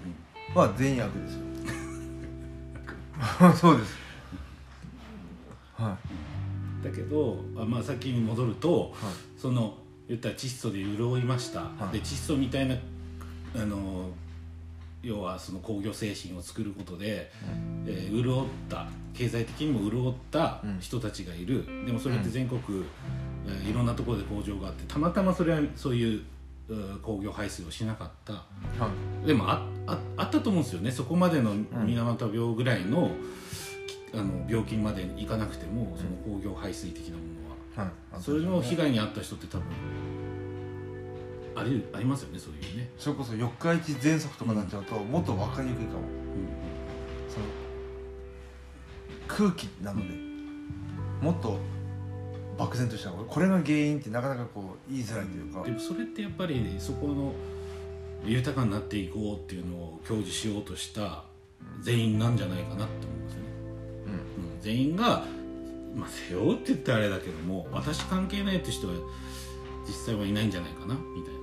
[0.54, 1.40] は全員悪ですよ。
[3.56, 3.96] そうです。
[5.74, 5.96] は
[6.82, 9.14] だけどあ、まあ、さっきに戻るといはい。
[9.36, 9.76] その
[10.08, 11.98] 言ったら窒素で潤いました、はい。
[11.98, 12.76] で窒素みたいな
[13.54, 14.10] あの
[15.02, 17.30] 要はその工業製品を作ることで、
[17.86, 20.78] えー潤った経済的にも潤ったうん。
[20.80, 22.60] 人たちがいる、でもそれって全国、
[23.46, 26.22] えーいろんなところで工場があってたまたまそれはそういう
[27.02, 28.32] 工業排水をしなかった。
[28.34, 28.42] は
[29.24, 29.26] い。
[29.26, 30.90] でもあああったと思うんですよね。
[30.90, 31.54] そこまでの
[31.86, 33.10] 水俣病ぐらいの,、
[34.12, 37.22] きあの病気までいかなくてもその工業排水的なも
[37.76, 37.84] のは。
[37.84, 37.92] はい。
[38.12, 39.64] あそれの被害に遭った人って多分
[41.58, 46.00] ありありますよねそういうね、それこそ四日市喘息とかになっちゃうと、もっと分かりにくいかも。
[47.28, 47.46] その
[49.26, 50.14] 空気なので
[51.20, 51.58] もっと
[52.56, 55.62] 漠然としたこれが原因ってなかなかこう言いづらいというか。
[55.62, 57.32] でもそれってやっぱりそこの
[58.24, 61.24] 豊かになっていこうっていうのを享受しようとした
[61.80, 63.48] 全員なんじゃないかなって思うんですよね、
[64.06, 64.12] うん。
[64.12, 64.14] う
[64.56, 65.24] ん、全員が、
[65.94, 68.94] まあ、背負うって言ったらあれだけども私関係ないって人は
[69.86, 71.37] 実際はいないんじゃないかなみたいな、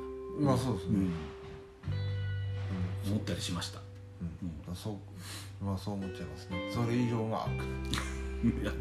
[0.45, 0.99] まあそうですね、
[3.05, 3.11] うん。
[3.13, 3.79] 思ったりしました。
[4.21, 4.75] うん。
[4.75, 6.69] そうまあそう思っちゃいますね。
[6.71, 7.51] それ以上が悪。
[8.61, 8.71] いや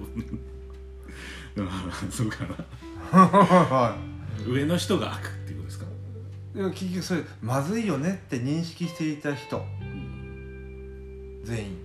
[1.56, 1.68] うん。
[2.12, 3.18] そうかな。
[3.18, 3.96] は
[4.46, 5.86] 上の人が悪っていうことですか、
[6.54, 9.56] いいや結局それまずいよねって認識していた人。
[9.56, 11.40] うん。
[11.44, 11.78] 全員。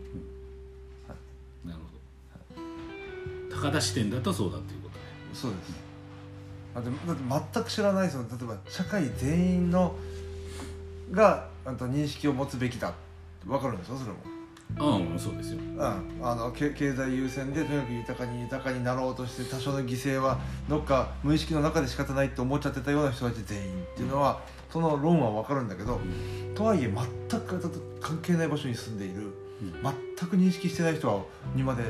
[1.66, 3.56] なるほど。
[3.56, 5.06] 高田視点だとそうだっていうことね。
[5.34, 5.89] そうです
[6.76, 6.90] だって
[7.54, 9.96] 全く知らないですよ例えば社会全員の
[11.12, 12.94] があと認識を持つべきだ。
[13.46, 14.18] 分かるんですよそれも。
[14.78, 15.60] うんそうですよ。
[15.60, 15.82] うん、
[16.22, 26.00] あのけ経済優先でとにかく豊かに豊かになろうとして多少の犠牲はどっか無意識の中で仕方ないって思っちゃってたような人たち全員っていうのは、その論は分かるんだけど、
[26.54, 26.94] とはいえ
[27.30, 29.34] 全く関係ない場所に住んでいる。
[29.62, 29.74] うん。
[30.18, 31.24] 全く認識してない人は
[31.56, 31.84] にまで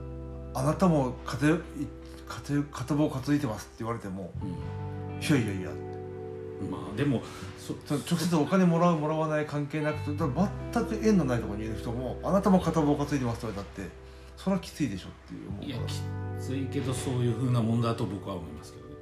[0.54, 1.58] 「あなたも片よ
[2.28, 4.48] 片棒担いでます」って言われてもうん
[5.20, 5.70] 「いやいやいや」
[6.70, 7.22] まあでも
[7.58, 13.90] そそ直接お金もらうもらわない関係なくて全く縁のないところにいる人も「あなたも片棒担いでます」と言われたって
[14.36, 16.00] それはきついでしょっていう思ういやき
[16.40, 18.94] ついけどそういうふうなもんだと僕は思いますけどね。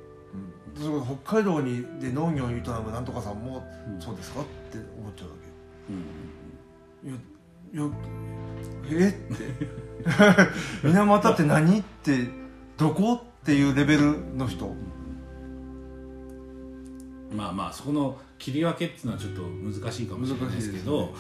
[0.95, 1.05] うん。
[1.23, 4.01] 北海道にで農業を営むなんとかさんもうん。
[4.01, 5.35] そうですかって思っちゃうだ
[5.91, 7.21] うん
[7.73, 9.77] けいやいやえって。
[10.87, 12.46] 水俣って何って
[12.77, 14.75] どこっていうレベルの人？
[17.33, 21.13] まあまあそこの切り分けっていうのはちょっと難しいかもしれないですけど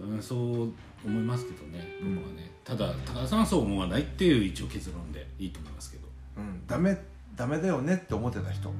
[0.00, 0.72] うん、そう思
[1.04, 6.08] いますけどね僕はね、ただ高田さんはそう思わないっていう一応結論でいいと思いますけど。
[6.38, 6.96] うんダメ
[7.36, 8.72] ダメだよねって思ってた人。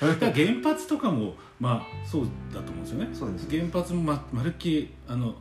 [0.00, 3.08] 原発とかもまあそうだと思うんですよね。
[3.14, 3.48] そうです。
[3.48, 5.36] 原発もままるっきりあの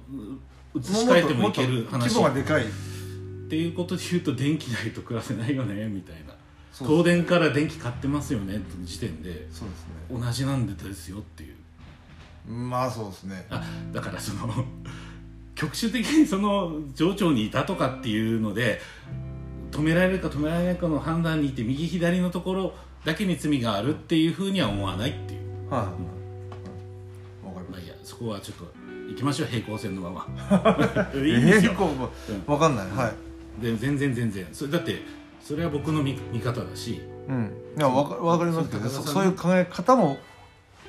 [0.74, 2.14] う移し替えてもいける話。
[2.14, 2.66] 規模がでかい
[3.52, 6.34] っていうことで言うと電気代と暮らせないよねみたいな。
[6.72, 11.50] そう東電から電気買ってますよねって時点でそうです同じなんでですよっていう。
[11.50, 11.56] ね
[12.48, 13.46] まあそうですね。
[13.50, 13.62] あ
[13.92, 14.48] だからその
[15.54, 18.80] 局所的にその上長にいたとかっていうので
[19.72, 25.70] 止められるか止められないかの判断にいて右左のところだけに罪があるっていうふうには思わないっていう。
[25.70, 25.94] は
[27.44, 28.72] い、うん、わかりままあいいやそこはちょっと
[29.10, 31.12] 行きましょう平行線のまま。
[31.12, 31.74] す いいんですよ。
[31.74, 32.88] えーこうもうんわかんない。
[32.88, 34.48] はいで全然全然。
[34.52, 35.02] それだって
[35.42, 37.02] それは僕の見見方だし。
[37.28, 37.52] うん。
[37.78, 40.18] いやわかわかりますけどそうそそういう考え方も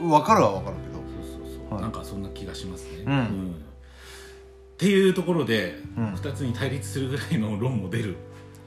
[0.00, 0.94] わかるはわかるけど。
[1.24, 1.82] そうそうそう、はい。
[1.82, 3.50] なんかそんな気がしますね、うん。
[3.50, 6.14] っていうところで、うん。
[6.14, 8.16] 2つに対立するぐらいの論も出る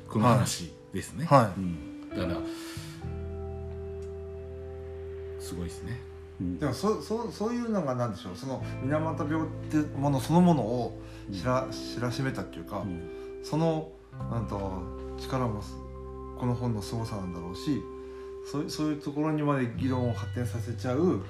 [0.10, 1.60] この話ですね、はい。
[1.60, 2.38] うん、だから
[5.39, 5.99] すごいですね、
[6.39, 6.60] うん。
[6.60, 8.36] でもそそそういうのがなんでしょう。
[8.36, 10.97] その水俣病っていうものそのものを
[11.31, 13.91] 知ら,、知らしめたっていうか、うんその
[14.31, 14.81] なんと
[15.19, 15.75] 力もす
[16.39, 17.79] この本の凄さなんだろうし
[18.51, 21.21] そうそういうところにまで議論を発展させちゃう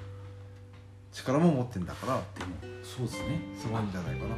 [1.12, 3.42] 力も持ってんだからでもそうですね。
[3.60, 4.36] すごいんじゃないかな。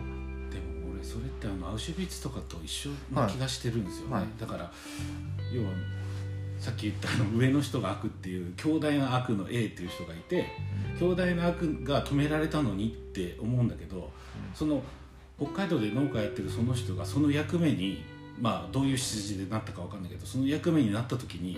[0.49, 4.21] でも俺それってあのアウシュビッツとかと一緒な気がしてるんですよね、はい。
[4.23, 4.71] はいだから
[5.53, 5.69] 要は
[6.59, 10.47] さっき言ったあの上の人が悪っていう強大な悪の A っていう人がいて
[10.99, 14.09] 強大な悪が止められたのにって思うんだけど、
[14.55, 14.81] その
[15.39, 18.03] 北海道で農家やってるその人がその役目に
[18.39, 21.57] まあどういう筋でなったかわかんないけどその役目になった時に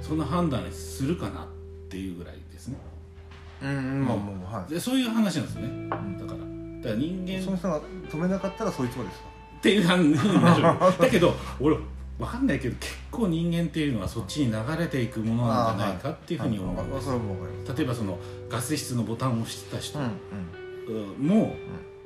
[0.00, 1.46] そんな判断するかなっ
[1.88, 2.76] ていうぐらいですね。
[3.62, 4.70] うんうんまあまあまあはい。
[4.72, 9.28] でそういう話なんですよねだからだから人間その人が止めなかったらそいつもですか？
[9.58, 10.62] っていう感じになる。
[10.98, 11.76] だけど俺
[12.18, 16.92] わかんないけど結構人間っていうのはそっちに流れていくものなんじゃないかっていうふうに思うんです。
[16.94, 17.02] はい。
[17.04, 17.76] それもわかります。
[17.76, 21.14] 例えばそのガス室のボタンを押してた人うんうん。
[21.18, 21.26] うん。
[21.26, 21.56] も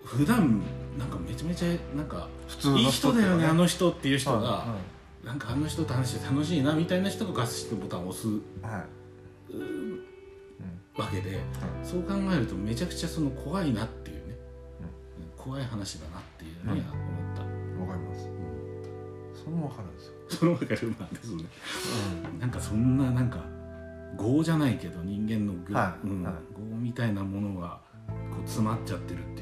[0.04, 0.62] 普段
[0.98, 4.76] なんかめちゃめちゃなんか普通のいい人だよねあのの人っていう人が、は
[5.24, 8.28] なんかあの人と話して楽しいなみたいな人がガス室のボタンを押す
[10.96, 11.40] わけで、
[11.82, 14.36] そう考えるとめちゃくちゃその怖いなっていうね、
[15.36, 17.02] 怖い話だなっていうふうには思
[17.32, 17.52] った、うん
[17.82, 18.28] わかります。
[19.34, 20.12] それもわかるんですよ。
[20.28, 20.94] そのわかる。
[20.98, 21.44] まあですね。
[22.38, 23.44] なんかそんななんか
[24.18, 26.22] 業じゃないけど人間の業,、うん。
[26.22, 26.30] 業
[26.78, 27.80] みたいなものが
[28.30, 29.41] こう詰まっちゃってるって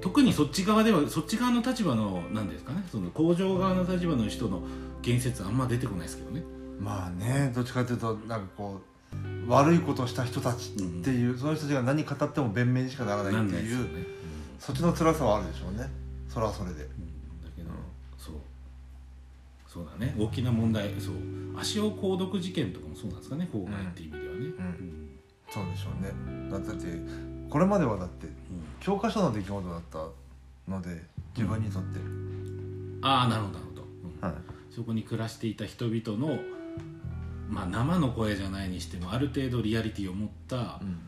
[0.00, 4.62] 特にそっち側ではそっち側の立場の何ですかねその工場側の立場の人の
[5.02, 6.42] 言説あんま出てこないですけどね。
[6.78, 8.90] まあねどっちかというとなんかこう
[9.48, 14.06] 悪いことをした人たちっていう、その人たちが何語っても弁明にしかならないっていうないですよね、
[14.58, 15.90] そっちの辛さはあるでしょうね。
[16.28, 16.84] それはそれで。
[16.84, 16.88] うん。
[17.42, 17.70] だけど、
[18.16, 18.34] そう。
[19.66, 20.14] そうだね。
[20.16, 21.14] 大きな問題そう。
[21.58, 25.10] 足尾鉱毒事件とかもそうなんですかね郊外っていう意味ではね、うん。
[25.50, 26.12] そうでしょうね。
[26.50, 26.86] だだって
[27.50, 28.28] これまではだって
[28.80, 29.98] 教科書の出来事だった
[30.70, 31.02] ので
[31.36, 32.00] 自分にとって、
[33.02, 34.74] ああなるほどなるほど、うんはい。
[34.74, 36.38] そこに暮らしていた人々の、
[37.48, 40.98] まあ、生の声じゃないにしてもある程度リアリティを持った、うん。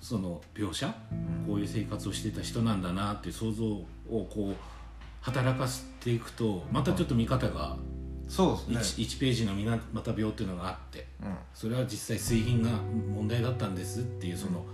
[0.00, 1.46] その描写うん。
[1.46, 4.54] こういう生活をしてた人なんだなっていう想像をこう
[5.20, 7.76] 働かせていくとまたちょっと見方が
[8.28, 12.70] そうです 1, 1ページの水俣病っていうのがあってね、それは実際水銀が
[13.14, 14.64] 問題だったんですっていうその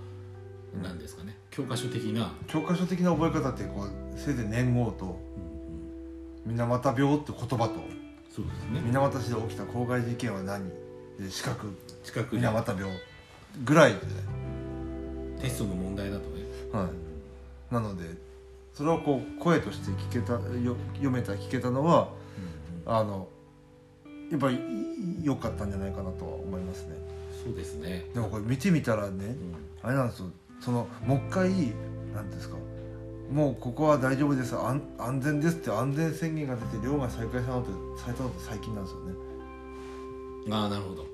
[0.75, 0.83] うん。
[0.83, 7.75] 何ですかね教科書的な、教科書的な覚え方ってこうせいぜい年号とうんうん水俣病って言葉と
[8.31, 8.83] そうですね。
[8.85, 10.69] 水俣市で起きた公害事件は何？
[11.19, 11.75] で資格。
[12.05, 12.93] 近くに水俣病
[13.65, 13.97] ぐらいで。
[13.97, 14.03] ね、
[15.41, 16.43] テストの問題だとね、
[16.73, 16.89] は
[17.71, 18.05] い、なので
[18.75, 22.11] それをこう声として聞けたよ読めた聞けたのは
[22.85, 23.29] あの
[24.31, 24.59] やっぱり
[25.23, 26.97] 良かったんじゃないかなとは思いますね。
[27.43, 29.55] そうですね、でもこれ見てみたらねうん。
[29.83, 32.57] あれなんですよそのもう一回なんていうんですか。
[33.31, 34.55] もうここは大丈夫です。
[34.55, 37.65] 安安全ですって安全宣言が出て漁が再開されたのっ
[37.97, 39.15] てされたのって最近なんですよね。
[40.51, 41.05] ああなるほど。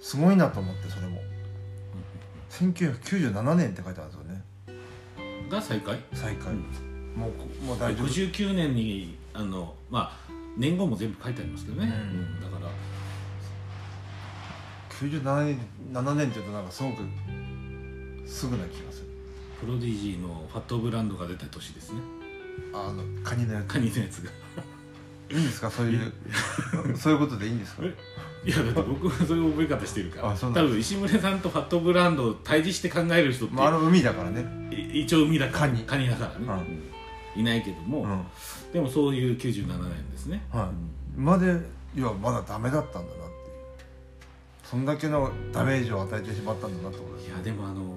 [0.00, 1.20] すごいなと思ってそれも。
[2.50, 4.42] 1997年って書いてあるんですよね。
[5.50, 5.98] が再開？
[6.14, 6.54] 再開、
[7.14, 8.06] もうこもう大丈夫。
[8.06, 12.18] 59年にあのまあ年号も全部書いてありますけどね、うん。
[12.18, 12.70] うんだから。
[14.90, 15.58] 97年
[15.92, 17.02] 7年っていうとなんかすごく
[18.30, 19.06] すぐな気がする。
[19.60, 21.98] プロディジーのファットブランドが出た年ですね。
[22.72, 23.66] あのカニのやつ。
[23.66, 24.30] カニのやつが。
[25.30, 25.70] いいんですか？
[25.70, 26.12] そういう
[26.96, 27.82] そういうことでいいんですか？
[27.84, 28.48] え？
[28.48, 30.34] いやだって僕はそういう覚え方してるから。
[30.34, 34.44] 多分石村さんとファットブランドを対峙して考える人って、まあ、あの海だからね。
[34.74, 35.58] い一応海だから。
[35.58, 35.82] カニ。
[35.84, 36.50] カニだからね、うん。
[36.50, 36.90] うん
[37.36, 38.26] いないけども、うん。
[38.72, 40.72] でもそういう97年ですね、は
[41.16, 41.20] い。
[41.20, 41.46] まで
[41.96, 43.28] いやまだダメだったんだなっていう。
[44.64, 47.96] そんだけのダメージを与えてしまったんだなってことですいやでもあの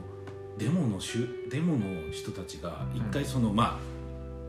[0.58, 3.80] デモのしゅデモの人たちが一回その、ま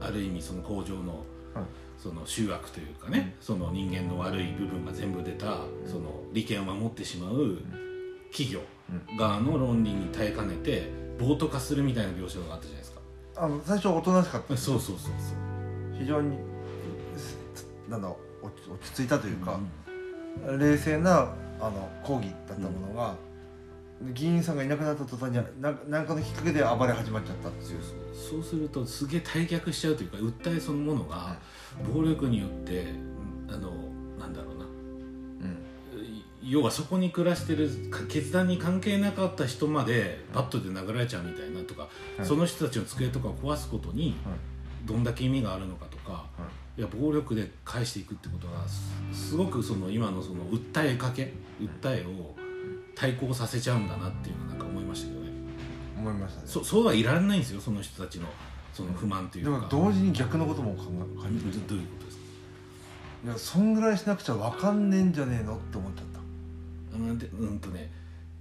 [0.01, 1.65] あある意味その工場の、はい。
[1.97, 7.59] その集悪というかね、その人間の悪い部分が全部出た、その利権を守ってしまう
[8.31, 8.61] 企業
[9.17, 13.01] 側の論理に耐えかねて暴徒化するみたいな描写があったじゃないですか。
[13.37, 14.57] あの最初おとなしかった。
[14.57, 15.99] そうそうそうそう。
[15.99, 16.37] 非常に
[17.89, 18.17] なんだ落
[18.63, 19.59] ち落ち着いたというか、
[20.59, 23.15] 冷静なあの抗議だったものが、
[24.03, 27.81] 議員さんがいなくなった途端に何何かのきっかけで暴れ始まっちゃったっていう。
[28.13, 31.39] そうするとすげえ退却しちゃうというか訴えそのものが
[31.93, 32.87] 暴力によって
[33.49, 33.71] あの
[34.19, 34.65] なんだろうな。
[34.65, 35.59] うん。
[36.43, 41.89] 要はそこに暮らしてるか決断に関係なかった人までバットで殴られちゃうみたいなとか、は
[42.21, 42.27] い。
[42.27, 44.17] その人たちの机とかを壊すことに
[44.85, 46.27] どんだけ意味があるのかとか、
[46.77, 46.81] い。
[46.81, 52.35] や暴力で返していくってことがすすごくその今のその訴えかけ訴えを
[52.95, 55.31] 対抗させちゃうんだなっていうのはなんか思いましたけどね。
[55.99, 56.47] 思いましたね。
[56.47, 58.29] そそうはいられないんですよその人たちの
[58.73, 59.51] その不満というか。
[59.51, 62.25] でも同時に逆のことも考えど感じるどういうことですか？
[63.25, 66.99] いやそんぐらいしなくちゃ分かんねえんじゃねえのって思っちゃった。
[66.99, 67.91] うんでうんとね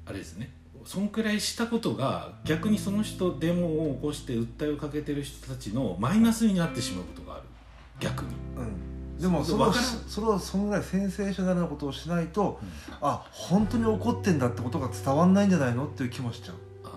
[0.06, 0.54] あれですね。
[0.86, 7.44] そんくらいしたことが逆にその人デモを起こして訴えをかけてる人たちのマイナスになってしまうことがある。
[8.00, 8.32] 逆に。
[8.58, 8.93] うん
[9.24, 12.60] でもそれはそれはそんぐらいセンセーショナルなことをしないと、
[13.00, 16.56] あ本当に怒ってんだってことが伝わんないんじゃないのっていう気もしちゃう。
[16.84, 16.90] あ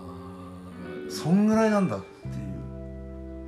[1.07, 1.09] ー。
[1.09, 2.33] そんぐらいなんだっていう。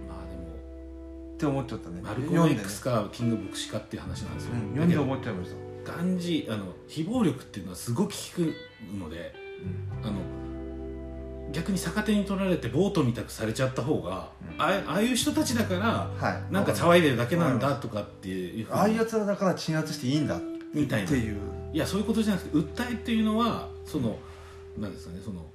[0.08, 1.34] まあでも。
[1.34, 2.02] って思っちゃったね。
[2.02, 5.52] マルコム X かキング牧師かっていう話なんですよ、うん、読んでだ思っちゃいまし
[5.86, 8.56] た、ガンジあの非暴力っていうのはすごく効く
[8.98, 9.36] ので
[10.04, 10.14] あの
[11.52, 15.80] 逆に逆手に取られてボートみたくされちゃった方が、うんあああいう人たちだから
[16.18, 20.40] はいなんか騒いでるだけなんだとかっていうああいうやつらだから鎮圧していいんだ
[20.74, 21.38] みたいなっていう
[21.72, 24.18] いやそういうことじゃなくて訴えっていうのはその
[24.78, 25.46] なんですかねその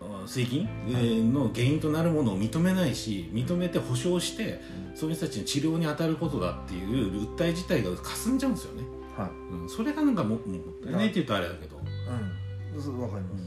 [0.00, 4.60] あ水銀えーの原因となるものを認めないし認めて保証して
[4.94, 8.82] そういう人たちの治療に当たることだっていう訴え自体が霞んじゃうんですよね、
[9.16, 9.30] はい
[9.62, 10.38] うん、それがなんかももっ
[10.82, 12.38] たいないって言うとあれだけど、うん
[12.80, 13.42] そうわかります、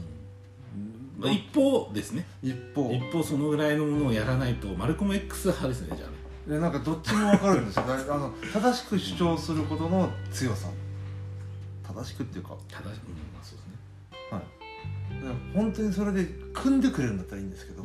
[1.22, 2.26] まあ、一方ですね。
[2.42, 2.92] 一方。
[2.92, 6.16] 一方そのぐらいのものをやらないとマルコム X 派ですねじゃあね。
[6.46, 7.84] でなんかどっちもわかるんですよ。
[7.88, 10.68] だあの正しく主張することの強さ。
[11.82, 13.76] 正しくっていうか、正しうんまあそうですね。
[14.30, 17.82] はい、だから本当にそれで組んでくれるんだったらいいんですけど、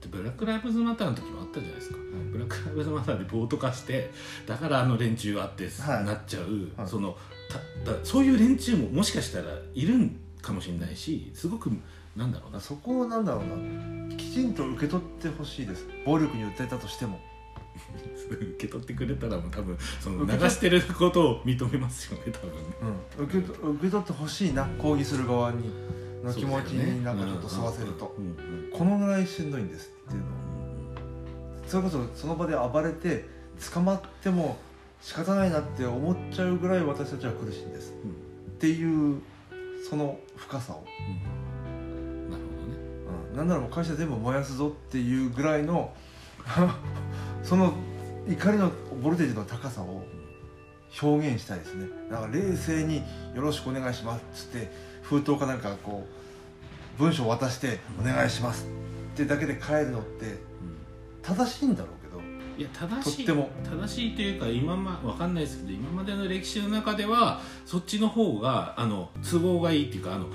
[0.00, 1.96] でブラック・ライブズ・マターの時もあったじゃないですか、
[2.32, 4.10] ブラック・ライブズ・マターで暴徒化して
[4.46, 6.04] だからあの連中あって、はい。
[6.04, 6.88] なっちゃう、はい。
[6.88, 7.16] その
[7.84, 11.70] ただそういう連中ももしかしたらいるんかもしれないしすごく
[12.16, 12.60] なんだろうな。
[12.60, 13.44] そこをなんだろう
[14.08, 14.16] な。
[14.16, 15.86] きちんと受け取ってほしいです。
[16.04, 17.20] 暴力に訴えたとしても。
[18.28, 22.62] 受け取ってくれたらもう多分その流してることを認めますよね多分ね。
[23.18, 25.70] うん、受けと受け取ってほしいな抗議する側に
[26.22, 28.14] の気持ちになんかちょっと沿わせると、
[28.72, 30.52] このぐらいしんどいんですっていうのを
[31.66, 33.24] それこそその場で暴れて
[33.72, 34.56] 捕まっても
[35.00, 37.92] 仕方ないなって思っちゃうぐらい私たちは苦しいんです。
[38.04, 38.10] うん。
[38.10, 38.14] っ
[38.58, 39.20] ていう
[39.88, 41.31] その深さを、うん、
[43.34, 45.92] なんならもう会社全部燃やすぞっていうぐらいの
[47.42, 47.74] その
[48.28, 48.70] 怒りの
[49.02, 50.04] ボルテージの高さを
[51.00, 51.86] 表現したいですね。
[52.10, 53.02] だから冷静に
[53.34, 54.70] 「よろしくお願いします」っつって
[55.02, 56.06] 封筒かなんかこ
[56.98, 58.66] う文章を渡して「お願いします」
[59.14, 60.38] ってだけで帰るのって
[61.22, 62.20] 正しいんだろうけど
[62.58, 63.50] いや正しいとっても。
[63.64, 70.26] 正しいというか今まわかんないですけど今までの歴史の中ではそっちの方があの都合がいいっていうかあの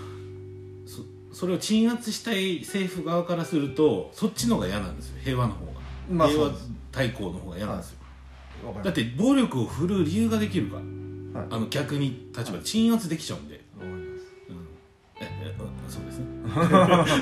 [1.38, 5.20] そそれを鎮圧したい政府側からするとそっちの方が嫌なんですよ。
[5.24, 5.72] 平和の方が。
[6.10, 7.98] 平和まあそうです対抗の方が嫌なんですよ、
[8.66, 10.82] わかりまだって暴力を振るう理由ができるから、
[11.42, 11.48] はい。
[11.52, 13.62] あの逆に立場で鎮圧できちゃうんで、
[15.88, 16.26] そうですね。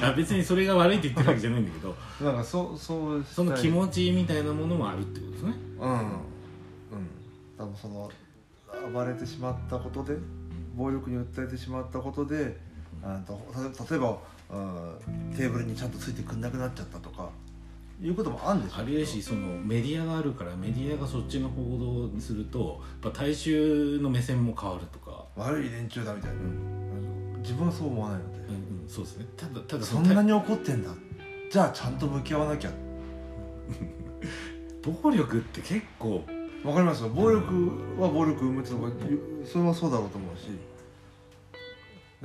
[0.02, 1.96] あ別にそれが悪いって言ってるわけじゃないんだけど。
[2.22, 5.54] なんかそうそうその気持ちみたいなものもあるってことですね。
[5.80, 5.92] うん。
[5.92, 6.00] うん。
[7.58, 8.10] 多分その
[8.94, 10.16] 暴れてしまったことで
[10.76, 12.58] 暴力に訴えてしまったことで
[13.06, 14.18] 例えば、
[14.50, 17.30] うん、テーブルにちゃんとついてくんなくなっちゃったとか
[18.02, 27.42] いうこともあるんでしょあるしそのメディアがあるからメディアがそっちの報道にするとやっぱ大衆の目線も変わるとか、悪い連中だみたいな、うん。
[27.42, 28.46] 自分はそう思わないので、うん
[28.82, 29.26] うん、そうですね。
[29.38, 30.90] ただただそんなに怒ってんだ。
[31.52, 32.72] じゃあちゃんと向き合わなきゃ。
[34.84, 36.24] 暴力って結構。
[36.64, 37.10] わかりますよ。
[37.10, 38.90] 暴力は暴力生むってのが
[39.46, 40.50] それはそうだろうと思うし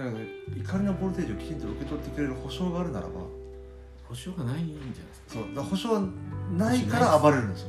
[0.04, 3.12] だけど怒りのボルテージをきちんと受け取ってくれる保証があるならば。
[4.08, 5.34] 保証がないんじゃないですか？
[5.34, 5.42] そう。
[5.48, 6.00] だから保証
[6.56, 7.68] ないから暴れるんですよ。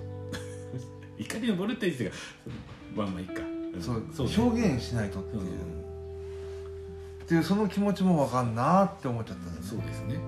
[1.20, 2.12] 怒りのボルテージが
[2.96, 3.82] まあまあいいか、ん。
[3.82, 4.04] そう。
[4.14, 4.36] そうね。
[4.38, 5.82] 表現しないとっていう、うん
[7.22, 9.82] っていうその気持ちもわかんなって思っちゃったんですね。
[9.82, 10.20] そうですね、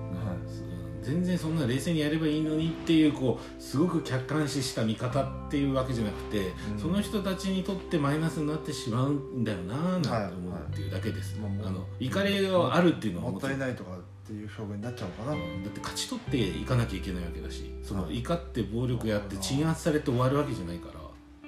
[1.04, 6.78] 全然そんな冷静にやればいいのにっていうこうすごく客観視した見方っていうわけじゃなくて、うん。
[6.78, 11.66] その人たちにとってマイナスになってしまうんだよなーなんて思うっていうだけです、はいはい。
[11.66, 18.18] あの怒りがあるっていうのはもったいいないとかっていう表現になっちゃうのかな、だって勝ち取っていかなきゃいけないわけだしそのはい。
[18.18, 21.04] 怒って暴力やって鎮圧されて終わるわけじゃないから。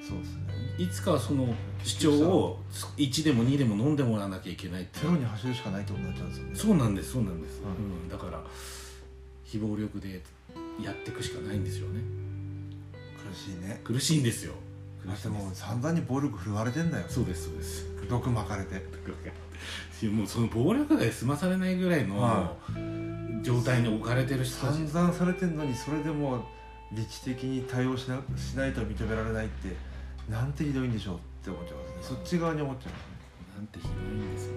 [0.07, 0.43] そうですね。
[0.79, 1.49] いつかはその
[1.83, 2.61] 主張を
[2.97, 6.55] 1でも2でも飲んでもらわなきゃいけないってゼロに走るしかないってことになっちゃうんですよね。
[6.55, 7.73] そうなんですそうなんです、はい。
[7.77, 8.45] うん、だから
[9.57, 10.23] 非暴力で
[10.83, 12.01] やっていくしかないんですよね。
[13.31, 13.81] 苦しいね。
[13.83, 14.53] 苦しいんですよ。
[15.03, 17.05] 苦しいもう散々に暴力振るわれてんだよ。
[17.09, 17.87] そうですそうです。
[18.09, 18.85] 毒巻かれて。
[20.09, 22.53] もうその暴力で済まされないぐらいのは
[23.43, 24.87] 状態に置かれてる人たち。
[24.87, 26.45] 散々されてんのにそれでも
[26.93, 29.75] 理知的に対応しなしないと認められないって
[30.31, 32.17] なんてひどいんでしょうって思っちゃいますね。
[32.17, 33.17] そっち側に思っちゃいますね
[33.57, 34.56] なんてひどいんですよ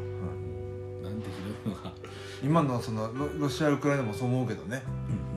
[2.43, 4.83] 今のそのロロシア・ウクライナもそう思うけどね。
[4.85, 5.29] うんうん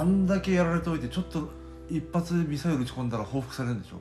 [0.00, 1.48] あんだけやられておいてちょっと
[1.90, 3.96] 一発ミサイル撃ち込んだら報復されるんでしょ？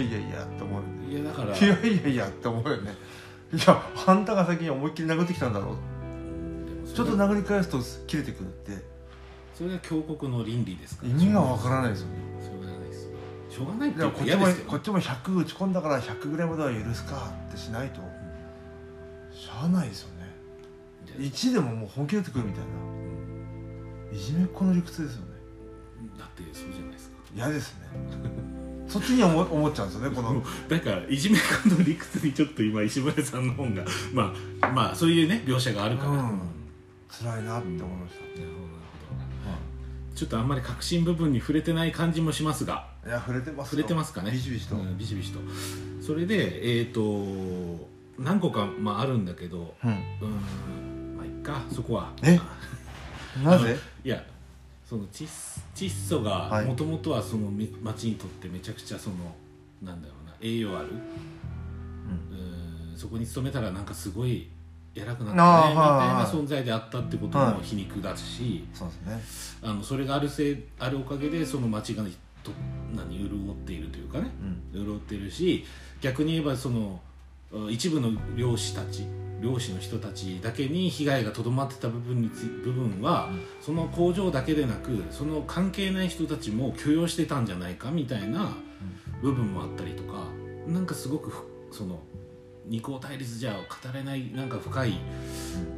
[0.00, 1.14] いやいやいやって思うようんね。
[1.14, 1.56] いやだから。
[1.56, 2.94] いやいやいやって思うよね。
[3.52, 6.88] いやあんたが先に思いっきり殴ってきたんだろう。
[6.88, 8.84] ちょっと殴り返すと切れてくるって。
[9.54, 11.06] それが強国の倫理ですか？
[11.06, 12.14] ら意味がわからないですよね。
[12.40, 12.80] しょうがない。
[12.80, 13.10] ですよ
[13.48, 18.00] しょうがないっていうかいやこっちも嫌ですよこっちも100打ち込んだから 100g では許すかってしないと。
[19.32, 20.17] しゃあないですよね
[21.18, 24.16] 1でももう本気で打ってくるみたいな。
[24.16, 25.28] いじめっ子の理屈ですよね。
[26.18, 27.16] だってそうじゃないですか。
[27.34, 27.88] 嫌ですね。
[28.86, 30.42] そっちに思思っちゃうんですよねこの。
[30.68, 36.40] だからいじめ感の理屈にちょっと今石村さんの本がまあまあそういうね描写があるから、うん。
[37.08, 38.68] 辛いなって思いましなるほど
[40.14, 42.88] ちょっとあんまり核心部分に触れてない感じもしますが。
[43.02, 44.30] たいや触れてます触れてますかね。
[44.32, 45.40] ビシビシと、うんビシビシと。
[46.00, 49.90] それでえっ、と何個か、まあ、あるんだけどうん。
[49.90, 50.87] うん
[51.48, 52.12] かそこは。
[52.22, 52.38] え？
[53.42, 53.76] なぜ？
[54.04, 54.22] いや
[54.86, 55.26] その窒
[55.74, 56.66] 窒素がはい。
[56.66, 59.16] もともとはそのみ町にとってめちゃくちゃその
[59.82, 60.88] なんだろうな栄養ある。
[60.90, 60.92] う
[62.94, 62.96] ん。
[62.96, 64.48] そこに勤めたらなんかすごい
[64.94, 69.68] 偉くなったねみたいな存在であったってことも皮肉だし、そうですね。
[69.70, 72.02] あのそれがあるせいあるおかげでその町が
[72.42, 72.50] と
[72.94, 74.28] 何潤っているというかね。
[74.74, 74.84] うん。
[74.84, 75.64] 潤っているし
[76.00, 77.00] 逆に言えばその
[77.52, 79.06] あ一部の漁師たち
[79.40, 88.56] 漁師の人たちだけに被害がとどまってた部分につ部分は、その工場だけでなくその関係ない人たちも許容してたんじゃないかみたいな
[89.22, 90.26] 部分もあったりとか
[90.66, 92.00] なんかすごくふその
[92.66, 93.58] 二項対立じゃ語
[93.94, 94.94] れないなんか深い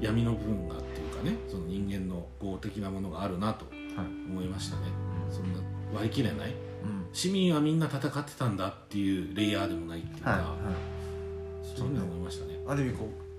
[0.00, 4.06] 闇の部分がっていうかねその人間の業的なものがあるなとはい。
[4.30, 4.82] 思いましたね。
[5.30, 5.60] そんな
[5.92, 6.50] 割り切れない。
[6.50, 6.52] う
[6.86, 7.06] ん。
[7.12, 10.40] 市民はみんな戦ってたんだっていうレイヤーでもないっていうか、はい。
[10.40, 11.76] はい。
[11.76, 12.58] そういうの思いましたね。
[12.66, 13.29] ある意味こう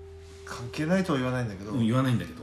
[0.52, 2.42] 関係ないとは言わないんだけど、うん言わないんだけど、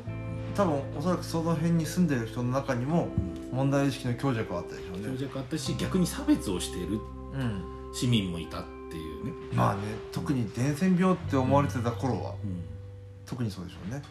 [0.56, 3.10] 多分おそらくその辺に住んでる人の中にも
[3.52, 5.04] 問題意識の強弱はあったでしょうね。
[5.04, 7.00] 強弱あったし逆に差別をしている
[7.34, 7.94] うん。
[7.94, 9.82] 市民もいたっていうね、まあね
[10.12, 12.64] 特に伝染病って思われてた頃はうん。
[13.26, 14.02] 特にそうでしょうね。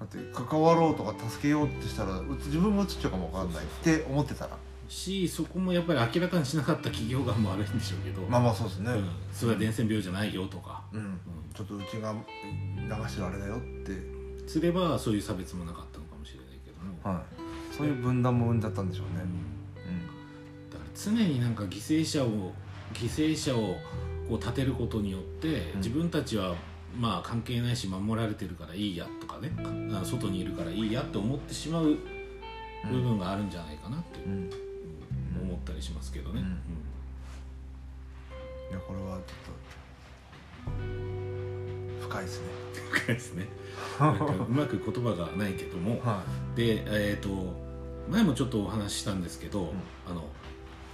[0.00, 4.56] だって関わろうとか助けようってしたら自分もうつっちゃうかもわかんないって思ってたら
[4.88, 8.90] しそこもやっぱり明らかにしなかった企業側も悪いんでしょうけど、まあまあそうですね。
[8.90, 9.08] うん。
[9.32, 11.04] それは伝染病じゃないよとか、うん、う
[11.54, 13.92] ちょっとうちが流してるあれだよって。
[13.92, 17.76] んすればそういう差別もなかったのかもしれないけども、はい。
[17.76, 19.24] そういう分断も生んじゃったんでしょうね。
[19.24, 20.70] うん。
[20.70, 22.52] だから常になんか犠牲者を
[22.94, 23.76] 犠牲者を
[24.28, 25.76] こう立てることによって、うん。
[25.78, 26.54] 自分たちは
[26.98, 29.50] まあ関係ないし守られてるからいいやとかね
[30.02, 31.96] 外にいるからいいやって思ってしまう
[32.90, 34.67] 部分があるんじゃないかなっていう
[35.42, 36.52] う、ん、うんったりしますけどね、うんうん。
[38.70, 39.22] いやこれはちょっ
[42.00, 42.46] と深いですね。
[42.90, 43.46] 深いですね。
[44.00, 46.00] なんかうまく言葉がないけども。
[46.00, 46.22] は
[46.54, 47.28] でえっ、と
[48.10, 49.72] 前もちょっとお話ししたんですけど、
[50.08, 50.24] あの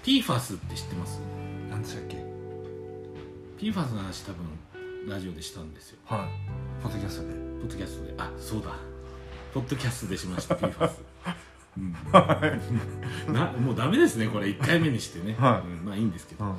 [0.02, 1.18] PFAS って知ってます？
[1.18, 2.16] い何でしたっけ
[3.58, 5.98] ？PFAS の話多分ラジオでしたんですよ。
[6.06, 6.82] はい。
[6.82, 7.34] ポッドキャストで。
[7.34, 7.38] ポ
[7.68, 8.14] ッドキャストで。
[8.18, 8.76] あそうだ。
[9.52, 10.90] ポッドキャストでしました PFAS うん、
[13.32, 14.46] なもうダメですねこれ。
[14.48, 15.68] 1回目にしてね、はい。
[15.68, 15.84] うん。
[15.84, 16.44] まあいいんですけど。
[16.44, 16.56] うん。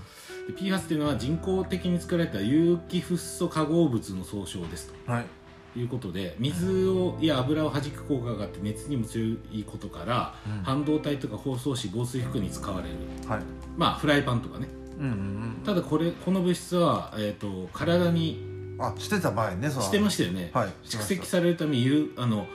[0.48, 5.26] で PFAS っていうのは人工的に作られた有機フッ素化合物の総称ですはい。
[5.74, 10.64] ということで水をや油を弾く効果があって熱にも強いことから、うん。
[10.64, 12.96] 半導体とか包装紙防水服に使われる。
[13.28, 13.44] はい。
[13.78, 14.68] まあフライパンとかね。
[15.00, 18.40] うんうんただこれこの物質は、えー、と体に
[18.78, 20.70] うんあしてた前ねそのしてましたよね、はい。
[20.86, 21.78] 蓄積されるため
[22.18, 22.48] あの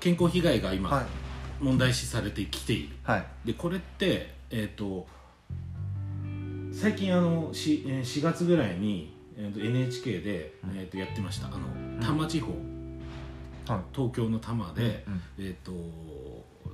[0.00, 1.25] 健康被害が今、はい
[1.60, 2.96] 問題視されてきている。
[3.02, 3.26] はい。
[3.44, 5.06] でこれってえっ、と
[6.72, 11.46] 最近あの 4, えー4月ぐらいに、えー、と NHK で、えー、とやってました。
[11.46, 11.58] あの
[12.00, 12.52] 多摩地方、
[13.66, 13.82] はい。
[13.94, 15.72] 東京の多摩で、うんえっ、と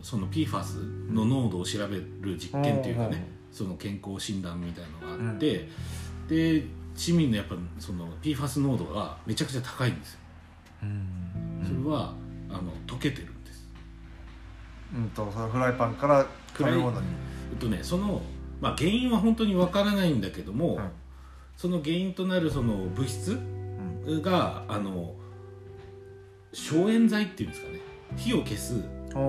[0.02, 3.56] その PFAS の濃度を調べる実験っていうかね、うん。
[3.56, 5.68] その健康診断みたいのがあって、
[6.28, 6.64] で
[6.94, 10.18] 市民のやっぱその PFAS 濃度がめちゃくちゃ高いんですよ、
[10.82, 11.64] うん。
[11.64, 12.14] それは
[12.50, 13.28] あの溶けてる
[14.95, 16.26] うんとそのフライパンから
[16.57, 17.07] 食べ物に。
[17.53, 18.22] えっとねその、
[18.61, 20.86] まあ、原因は本当にわからないんだけども、はい。
[21.57, 23.38] その原因となるその物質
[24.07, 24.22] うん。
[24.22, 25.14] があの
[26.53, 27.78] 消炎剤っていうんですかね。
[28.16, 28.82] 火を消す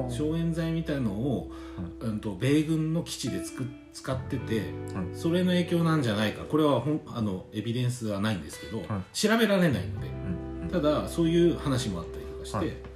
[0.10, 1.52] 消炎剤みたいのを、
[2.00, 4.60] うん、と米軍の基地でつく使ってて、
[4.96, 6.44] うんそれの影響なんじゃないか。
[6.44, 8.88] これはほんあのエビデンスはないんですけど、はい。
[9.14, 10.08] 調べられないので。
[10.64, 10.70] うん。
[10.70, 12.93] ただそういう話もあったりとかして、はい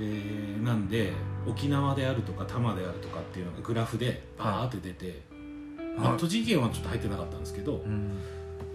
[0.00, 1.12] えーなんで
[1.46, 5.22] 沖縄であるとか多摩であるとかっていうのがグラフでバーって出て、
[5.96, 8.18] まあ、はい栃木県はちょっと入ってなかったんですけど、うん。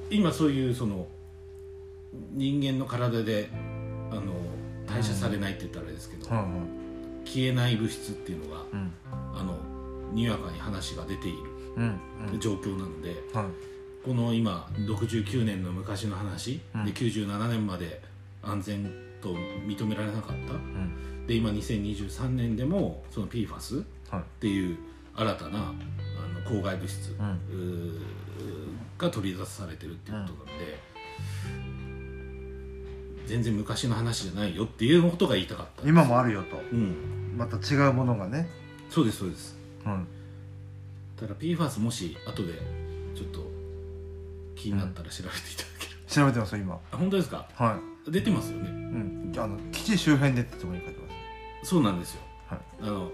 [0.10, 1.08] 今そういうその
[2.32, 3.50] 人間の体で
[4.12, 4.34] あの
[4.88, 7.28] 代謝されないって言ったらあれですけど、はいはい。
[7.28, 8.92] 消えない物質っていうのがうん。
[9.36, 9.58] あの
[10.14, 11.38] にわかに話が出ている
[11.78, 12.40] うん。
[12.40, 13.46] 状況なので、はい。
[14.04, 16.86] この今69年の昔の話、うん。
[16.86, 18.02] で97年まで
[18.42, 19.34] 安全と
[19.68, 20.54] 認められなかった？
[20.54, 21.26] うん。
[21.28, 24.24] で今2023年でもその PFAS っはい。
[24.42, 24.78] ていう
[25.16, 28.02] 新たなあの公害物質、うん。
[28.98, 30.80] が取り出されてるっていうことなんで、
[33.26, 36.58] 全然昔の話じゃないよっていうことが言いたかった今もあるよと。
[36.72, 37.34] うん。
[37.38, 38.48] また違うものがね。
[38.90, 39.58] そうですそうです。
[39.86, 40.08] うん
[41.18, 42.54] ただ PFAS もし後で
[43.16, 43.50] ちょっと
[44.56, 46.76] 気になったら調べていただける、調べてます今。
[46.92, 47.48] あ本当ですか？
[47.56, 48.68] は出てますよね。
[48.70, 51.16] いうんあの基地周辺でってとこに書いてますね。
[51.64, 52.22] そうなんですよ。
[52.48, 52.60] はい。
[52.82, 53.12] あの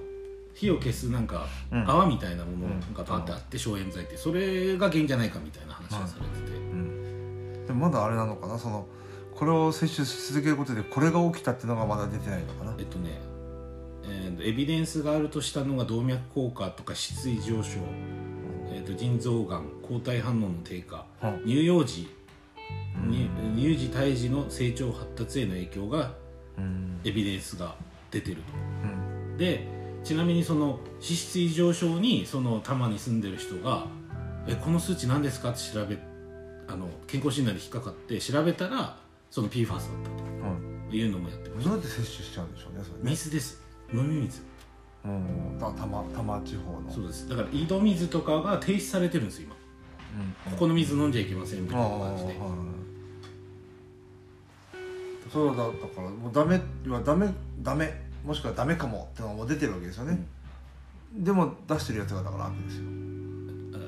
[0.54, 1.90] 火を消すなんかうん。
[1.90, 2.94] 泡みたいなものうん。
[2.94, 4.18] がバーってあって消炎剤って。
[4.18, 7.66] それが原因じゃないかみたいな話がされてて、うん。
[7.66, 8.58] でもまだあれなのかな？
[8.60, 8.88] その
[9.34, 12.76] これを摂取し続けることでこれが起きたっていうのがまだ出てないのかな？
[12.78, 13.20] えっとね、
[14.04, 17.80] えーエビデンスがあるとしたのが動脈硬化とか脂質異常症、
[18.72, 21.40] えー、と腎臓がん抗体反応の低下うん。
[21.46, 22.08] 乳幼児、に
[23.56, 26.14] 乳児胎児の成長発達への影響が
[26.58, 27.00] うん。
[27.04, 27.76] エビデンスが
[28.12, 28.38] 出てる
[28.84, 29.34] うん。
[29.34, 29.68] とで
[30.04, 33.88] ちなみにその脂質異常症にその多摩に住んでる人が
[34.48, 35.98] 「えこの数値何ですか?」って調べ
[36.68, 38.98] あの健康診断で引っかかって調べたら
[39.30, 41.70] その PFAS だったうんというのもやってました。
[41.70, 43.10] どうやって摂取しちゃうんでしょうねそれね。
[43.12, 43.62] 水です。
[43.94, 44.42] 飲み水。
[45.06, 45.58] うん。
[45.60, 46.92] たたま多摩地方の。
[46.92, 47.30] そうです。
[47.30, 49.56] だから井戸水とかが停止されてるんですよ今。
[49.56, 49.61] うん
[50.50, 52.36] ここの水飲んじゃいけませんみたいな感じで。
[55.32, 57.30] そうだだからもうダメはダメ
[57.62, 57.90] ダメ
[58.26, 60.20] もしくはダメかもってのがもう出てるわけですよね、
[61.14, 62.84] でも出してるやつがだから悪ですよ。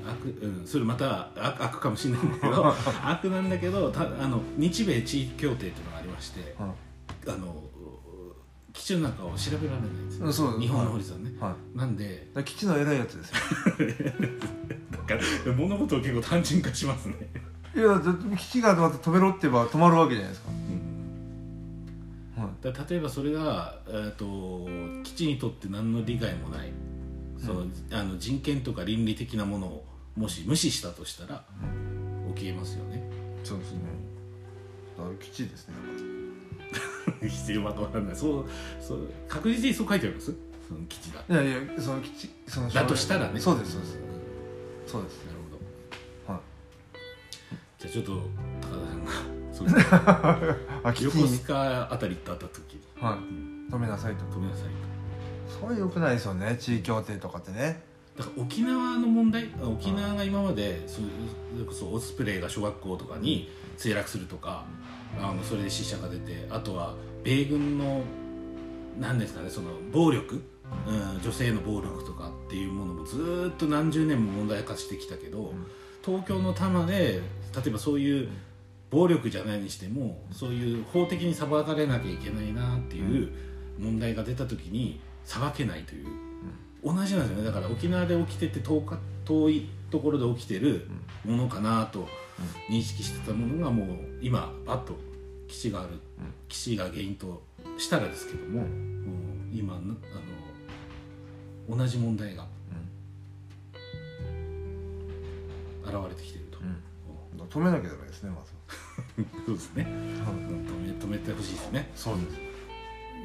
[0.06, 2.64] 悪、うん、それまた悪悪かもしれないんだけど
[3.04, 6.74] 悪なんだけどたあの日米地域協定っていうのがありましては
[7.26, 7.62] あの
[8.74, 10.26] 基地の中を調べられないんですよ。
[10.26, 10.60] うんそうです。
[10.60, 11.30] 日本の法律はね。
[11.30, 12.26] い、はい、なんで。
[12.44, 13.36] 基地の偉いやつですよ。
[14.90, 17.30] だから物事を結構単純化しますね、
[17.74, 20.50] いやだって基地がまた止めろって言えば止まるわけじゃないですか、
[22.40, 22.64] はい。
[22.64, 24.68] だから例えばそれが、えー、と
[25.04, 26.72] 基地にとって何の利害もない。
[27.38, 29.84] その、あの人権とか倫理的なものを
[30.16, 31.44] もし無視したとしたら
[32.34, 33.02] 起きえますよね。
[33.44, 33.80] そうですね。
[34.96, 35.74] だから基地ですね
[37.28, 38.44] 必要は分からないそう
[38.80, 40.34] そう確実にそう書いてあります？
[40.68, 43.40] その基地だいやいやその基地そのだとしたらね。
[43.40, 43.94] そうですそうです。
[43.96, 43.98] ん。
[44.86, 45.24] そうです。
[45.26, 45.38] なる
[46.26, 46.32] ほど。
[46.34, 46.42] はい。
[47.78, 48.12] じゃあちょっと
[48.62, 49.10] 高田さんが
[49.52, 52.74] そういうあ基地横須に、賀あたり行った時。
[52.74, 54.24] にはい、止めなさいと。
[54.24, 54.68] 止めなさい
[55.60, 56.56] それ良くないですよね。
[56.58, 57.82] 地位協定とかってね。
[58.16, 59.50] だから沖縄の問題？
[59.62, 61.00] 沖縄が今までそそ
[61.58, 64.64] れこそオスプレイが小学校とかに墜落するとか
[65.20, 68.02] あのそれで死者が出てあとは米軍の
[68.98, 70.42] 何ですかねその暴力、
[70.86, 75.52] うん、女性の暴力とかっていうものもずーっと何十年も問題化してきたけど、
[76.04, 78.28] 東京の多摩で例えばそういう
[78.90, 83.32] 暴力じゃないにしてもそういう法的に裁かれなきゃいけないなっていう
[83.78, 86.06] 問題が出た時に裁けないという、
[86.84, 87.44] 同じなんですよね。
[87.44, 90.86] だから沖縄で起きてて遠か遠いところで起きてる
[91.24, 92.06] ものかなと
[92.68, 93.88] 認識してたものがもう
[94.20, 94.96] 今バッと
[95.48, 96.00] 基地がある、
[96.48, 97.42] 基地が原因と
[97.78, 98.68] したらですけども、もう
[99.52, 99.82] 今のあ
[101.70, 102.46] の同じ問題が
[105.84, 106.58] 現れてきていると、
[107.58, 108.52] 止めなきゃダメですねまず
[109.46, 109.86] そうですね。
[109.86, 111.90] 止め止めてほしいですね。
[111.94, 112.40] そうです。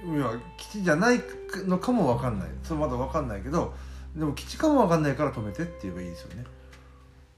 [0.05, 1.21] いや基地じゃない
[1.65, 2.49] のかも分かんない。
[2.63, 3.73] それまだ分かんないけど
[4.15, 6.45] でも基地かも分かんないから止めてって言えばいいですよね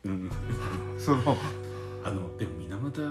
[0.06, 0.32] うん。
[0.97, 1.38] その。
[2.04, 3.02] あのでも水俣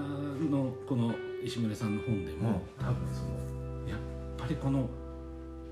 [0.49, 3.99] のこの石村さんの本でも、多分そのやっ
[4.37, 4.89] ぱりこの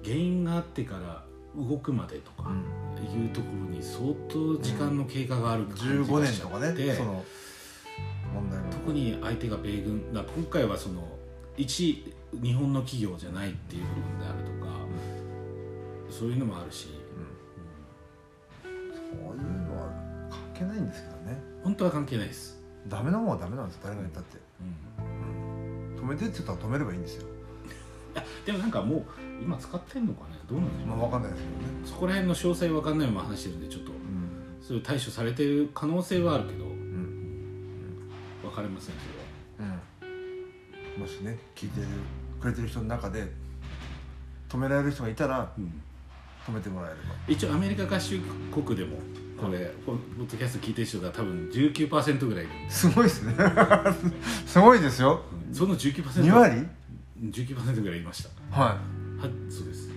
[0.04, 1.24] 原因があってから
[1.56, 2.50] 動くまでとか
[3.02, 7.24] いうところに相当時間の経過がある感じ15がしちゃ年とかねってその
[8.34, 11.06] 問題が特に相手が米軍だ今回はその
[11.58, 12.06] 一
[12.42, 14.72] 日本の企業じゃないっていう部分であるとか、
[16.10, 16.88] そういうのもあるし、
[18.64, 19.69] そういう
[20.60, 21.42] 係ないんですけどね。
[21.64, 24.38] 本当は関係ないです、ダメなもんはダメなんですよ誰が言ったって、
[25.00, 25.06] うん。
[25.98, 27.28] うん、止めてって言ったら止めればいいんですよ。
[28.16, 29.06] いやでもなんかもう
[29.42, 30.40] 今使ってんのかね？
[30.50, 30.96] どうなんでしょうね？
[30.96, 31.68] まあ分かんないですけどね。
[31.86, 34.00] そこら辺の詳細わかんないまま話してるんでちょっとうん。
[34.62, 38.10] それを対処されてる可能性はあるけどうん。
[38.42, 39.76] 分かりませんそれは
[40.98, 41.02] うん。
[41.02, 41.88] もしね聞いてる
[42.42, 43.32] くれてる人の中で
[44.50, 45.52] 止められる人がいたら
[46.48, 47.02] 止めてもらえれば。
[47.28, 48.20] 一応アメリカ合衆
[48.52, 48.98] 国でも
[49.40, 52.72] これポッドキャスト聞いてる人が多分19%ぐらいいるんで。
[52.72, 53.34] すごいですね。
[54.46, 55.22] すごいですよ。
[55.54, 56.68] その19% 2割
[57.22, 58.62] ？19%ぐらいいました。
[58.62, 59.22] はい。
[59.22, 59.90] はいそうです。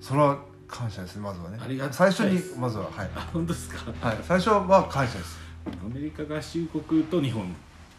[0.00, 1.58] それは感謝ですねまずはね。
[1.60, 3.92] ありがた最初にまずははい、あ本当ですか？
[4.00, 5.38] はい、最初は感謝です。
[5.66, 7.54] アメリカ合衆国と日本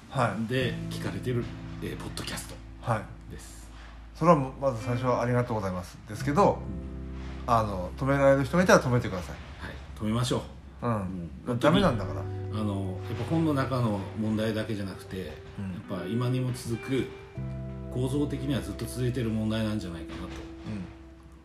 [0.10, 0.52] はい。
[0.52, 1.44] で聞かれてる、
[1.82, 2.56] えーポッドキャスト
[2.92, 3.32] はい。
[3.32, 3.68] です。
[4.16, 6.58] それはまず最初はありがとうございますですけど
[7.46, 9.47] あの止められる人がいたら止めてくださいはい
[10.00, 10.44] 止めましょ
[10.82, 10.88] う。
[10.88, 11.60] うん、うん。
[11.60, 12.22] ダメなんだから。
[12.54, 17.06] あのやっぱ本の中の問題だけじゃなくて、やっぱ今にも続く
[17.94, 20.48] 構造的にはずっと続いてる問題なんじゃないかなと。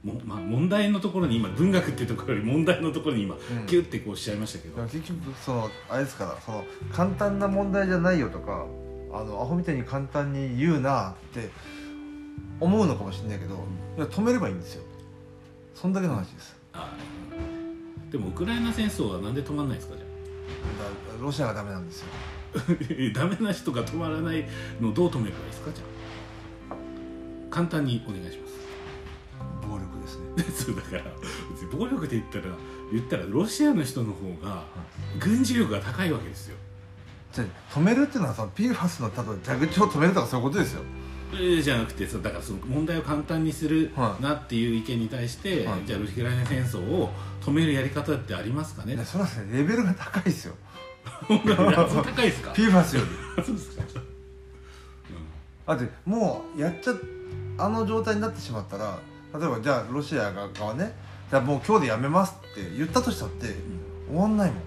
[0.04, 3.38] も、まあ、問題のところに今文学っていうところより問題のところに今、ん。
[3.66, 8.66] キュッてこうしちゃいましたけど、うん、結局そのあれですからその簡単な問題じゃないよとか
[9.12, 11.50] あのアホみたいに簡単に言うなって
[12.60, 13.54] 思うのかもしれないけど
[13.96, 14.84] いや止めればいいんですよ。
[15.74, 16.56] そんだけの話です。
[16.72, 16.92] あ
[18.12, 20.10] でもウクライナ戦争はなんで止まんないですかじゃだ
[21.24, 22.06] ロシアがダメなんですよ。
[22.54, 22.58] あ
[23.18, 24.44] ダメな人が止まらない
[24.80, 25.84] のをどう止めればいいですかじゃ
[26.70, 26.76] あ？
[27.50, 28.52] 簡単にお願いします。
[29.66, 30.44] 暴力ですね。
[30.54, 31.04] そうだから
[31.52, 32.44] 別に暴力で言ったら
[32.92, 34.64] 言ったらロシアの人の方が
[35.18, 36.56] 軍事力が高いわけですよ。
[37.32, 37.46] じゃあ
[37.78, 40.82] 止めるっていうのはその PFAS のただ蛇口を止めるとかそういうことですよ。
[40.82, 41.11] えー
[41.62, 44.22] じゃなくてそうだからその問題を簡単にするはい。
[44.22, 45.80] なっていう意見に対して、はい。
[45.86, 47.10] じゃあウクライナ戦争を
[47.40, 48.96] 止めるやり方ってありますかね？
[49.04, 50.54] それはですねレベルが高いですよ。
[51.28, 51.34] 高
[52.22, 52.50] いですか？
[52.54, 53.04] PFAS よ
[53.36, 53.44] り。
[53.44, 53.82] そうですか、
[55.66, 56.94] だってもうやっちゃ
[57.58, 58.98] あの状態になってしまったら
[59.38, 60.92] 例えばじゃあロシア側ね
[61.30, 63.54] じゃあもう今日でやめますって言ったとしたって
[64.08, 64.58] 終わんないもん。
[64.58, 64.62] うん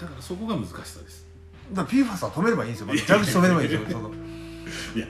[0.00, 1.26] だからそこが難しさです。
[1.72, 3.98] だから PFAS は止めればいいんですよ、まず蛇口止めればいいんですよ。
[3.98, 4.14] その。
[4.14, 5.06] いや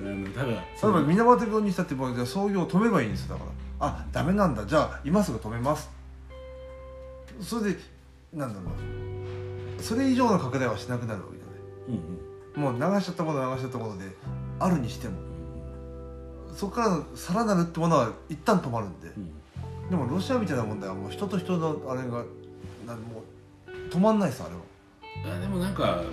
[0.00, 3.44] あのただ例えば水俣病にしたってもうじゃあ創業を止めればいいんですよだか
[3.80, 3.88] ら。
[3.88, 4.64] あダメなんだ。
[4.66, 5.90] じゃあ今すぐ止めます。
[7.40, 7.78] それで
[8.32, 8.70] なんだろ
[9.78, 9.82] う。
[9.82, 11.98] それ以上の拡大はしなくなるわけじゃない。
[11.98, 12.78] うんうん。
[12.80, 14.04] もう流しちゃったもの流しちゃったもので
[14.58, 15.14] あるにしても。
[16.54, 19.08] そこからのさらなるってものは一旦止まるんで。
[19.08, 19.90] うん。
[19.90, 22.24] でもロシアみたいな問題はもう人と人のあれが
[22.86, 23.22] なんも
[23.68, 25.36] う止まんないですあれは。
[25.36, 26.04] あでもなんかこ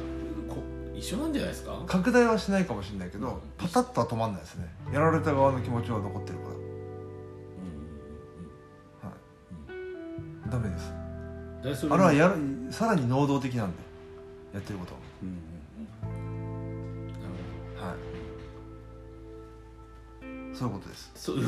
[0.96, 1.84] 一緒なんじゃないですか？
[1.88, 4.72] 拡大はしないかもしれないけどパタッとは止まんないですね。
[4.94, 6.44] やられた側の気持ちは残ってるか
[9.04, 9.16] ら、は
[10.48, 10.94] い、ダメです。
[11.90, 12.36] あれはやる
[12.72, 13.78] さらに能動的なんで
[14.54, 15.36] やってることうんうん
[16.18, 16.20] う
[17.08, 17.08] ん。
[17.08, 17.20] なる
[17.78, 17.86] ほど。
[17.86, 17.98] ははい。
[20.56, 21.12] そういうことです。
[21.16, 21.48] そういや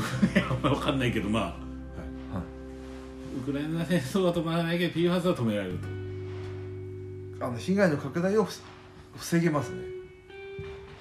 [0.61, 1.51] 分かんないけどまあ、はい。
[1.51, 1.57] は
[2.39, 2.41] い。
[3.37, 5.87] ウクライナ戦争は止まらないけど PFAS は止められると。
[7.45, 8.53] あの被害の拡大をふ
[9.17, 9.81] 防げますね。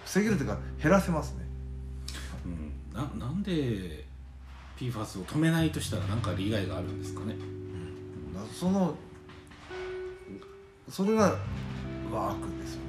[0.04, 1.44] 防げるというか減らせますね。
[2.44, 4.04] うん、ななんで
[4.78, 7.34] PFAS を止めないとしたら何か利害があるんですかね、
[8.34, 8.94] だからその
[10.88, 11.36] それが
[12.12, 12.86] ワークですよね。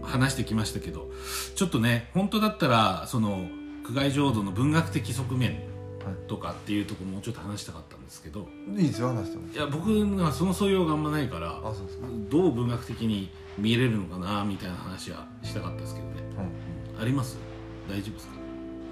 [0.05, 1.11] 話してきましたけど
[1.55, 3.47] ちょっとね本当だったらその
[3.85, 5.59] 苦外浄土の文学的側面
[6.29, 9.53] とかっていうところもうちょっと話したかったんですけどいいですよ話しても。
[9.53, 11.61] いや僕がその素養があんまないから
[12.31, 17.39] どう文学的に見れるのかなみたいな話はしたかったですけどね、うんうんあります？
[17.91, 18.35] 大丈夫ですか？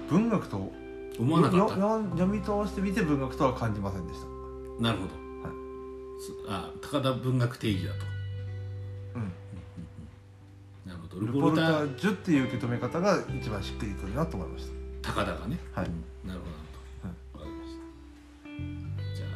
[0.09, 0.71] 文学と
[1.17, 1.75] 思わなかった？
[1.75, 4.25] 読み通してみて文学とは感じませんでした。
[4.83, 5.13] なるほど、
[5.47, 6.21] はい。
[6.21, 7.99] すあ高田文学定義だと。
[9.15, 9.31] うん
[11.19, 14.65] ルポルタージュっていう受け止め方が一番しっくりくるなと思いまし
[15.01, 15.13] た。
[15.13, 15.85] 高田がね、はい。
[15.85, 17.75] うんなるほどなるほどわかりまし
[19.11, 19.15] た。
[19.15, 19.29] じゃあ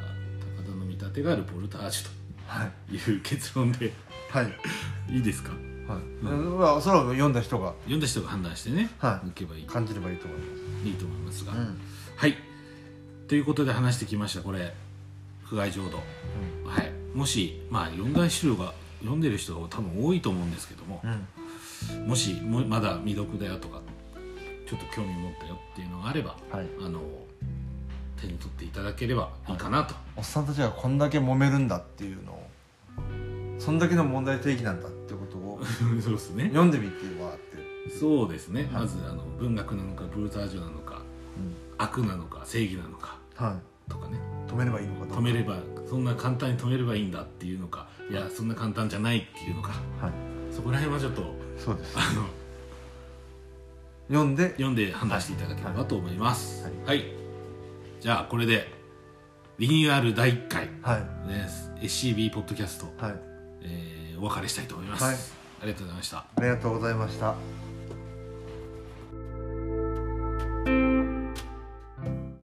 [0.57, 2.07] 高田の見立てがルポルタージュ
[2.47, 3.17] はいとい。
[3.17, 3.93] う結論で。
[4.29, 4.53] はい。
[5.09, 5.51] いいですか？
[5.51, 6.59] はい、うん。
[6.59, 7.73] まあそれは読んだ人が。
[7.83, 9.27] 読んだ人が判断してね、はい。
[9.29, 9.65] いけばいい。
[9.65, 10.45] 感じればいいと思いま
[10.87, 11.79] いいと思いますが、すうん。
[12.15, 12.35] はい。
[13.27, 14.73] ということで話してきましたこれ。
[15.43, 15.97] 不外浄土。
[15.97, 16.91] はい。
[17.13, 21.01] もしまあ読んだ人が読んでる人が多分多いと思うんですけども。
[21.03, 21.27] う、ん
[22.05, 23.81] もしもまだ未読だよとか
[24.67, 26.67] ちょっと興味持ったよっていうのがあればはい。
[26.81, 27.01] あの
[28.19, 32.47] 手に取っていただければいいかなと、おっさんたちがこんだけ揉めるんだっていうのを
[33.59, 35.59] そんだけの問題定義なんだってことを
[36.01, 36.45] そうですね。
[36.45, 38.81] 読んでみてもらって、そうですね、はい。
[38.81, 41.01] まずあの文学なのかブルータージュなのか
[41.77, 43.59] 悪なのか正義なのかは
[43.89, 44.17] とかね。
[44.47, 45.13] い、止めればいいのか。
[45.13, 49.69] 止めればそんな簡単に止めればいいんだっていうのかいやそんな簡単じゃないっていうのか。
[50.01, 50.11] はい。
[50.51, 51.93] そこら辺はちょっとそうです。
[51.97, 52.25] あの
[54.07, 54.51] 読んで。
[54.51, 56.63] 読んで判断していただければと思います。
[56.63, 57.05] ははい、
[57.99, 58.71] じゃあこれで
[59.59, 61.27] リニューアル第1回はい。
[61.27, 61.71] です。
[61.81, 63.15] SCB ポッドキャスト、はい。
[63.63, 65.15] えーお別れしたいと思います、はい。
[65.61, 66.17] ありがとうございました。
[66.17, 67.35] ありがとうございました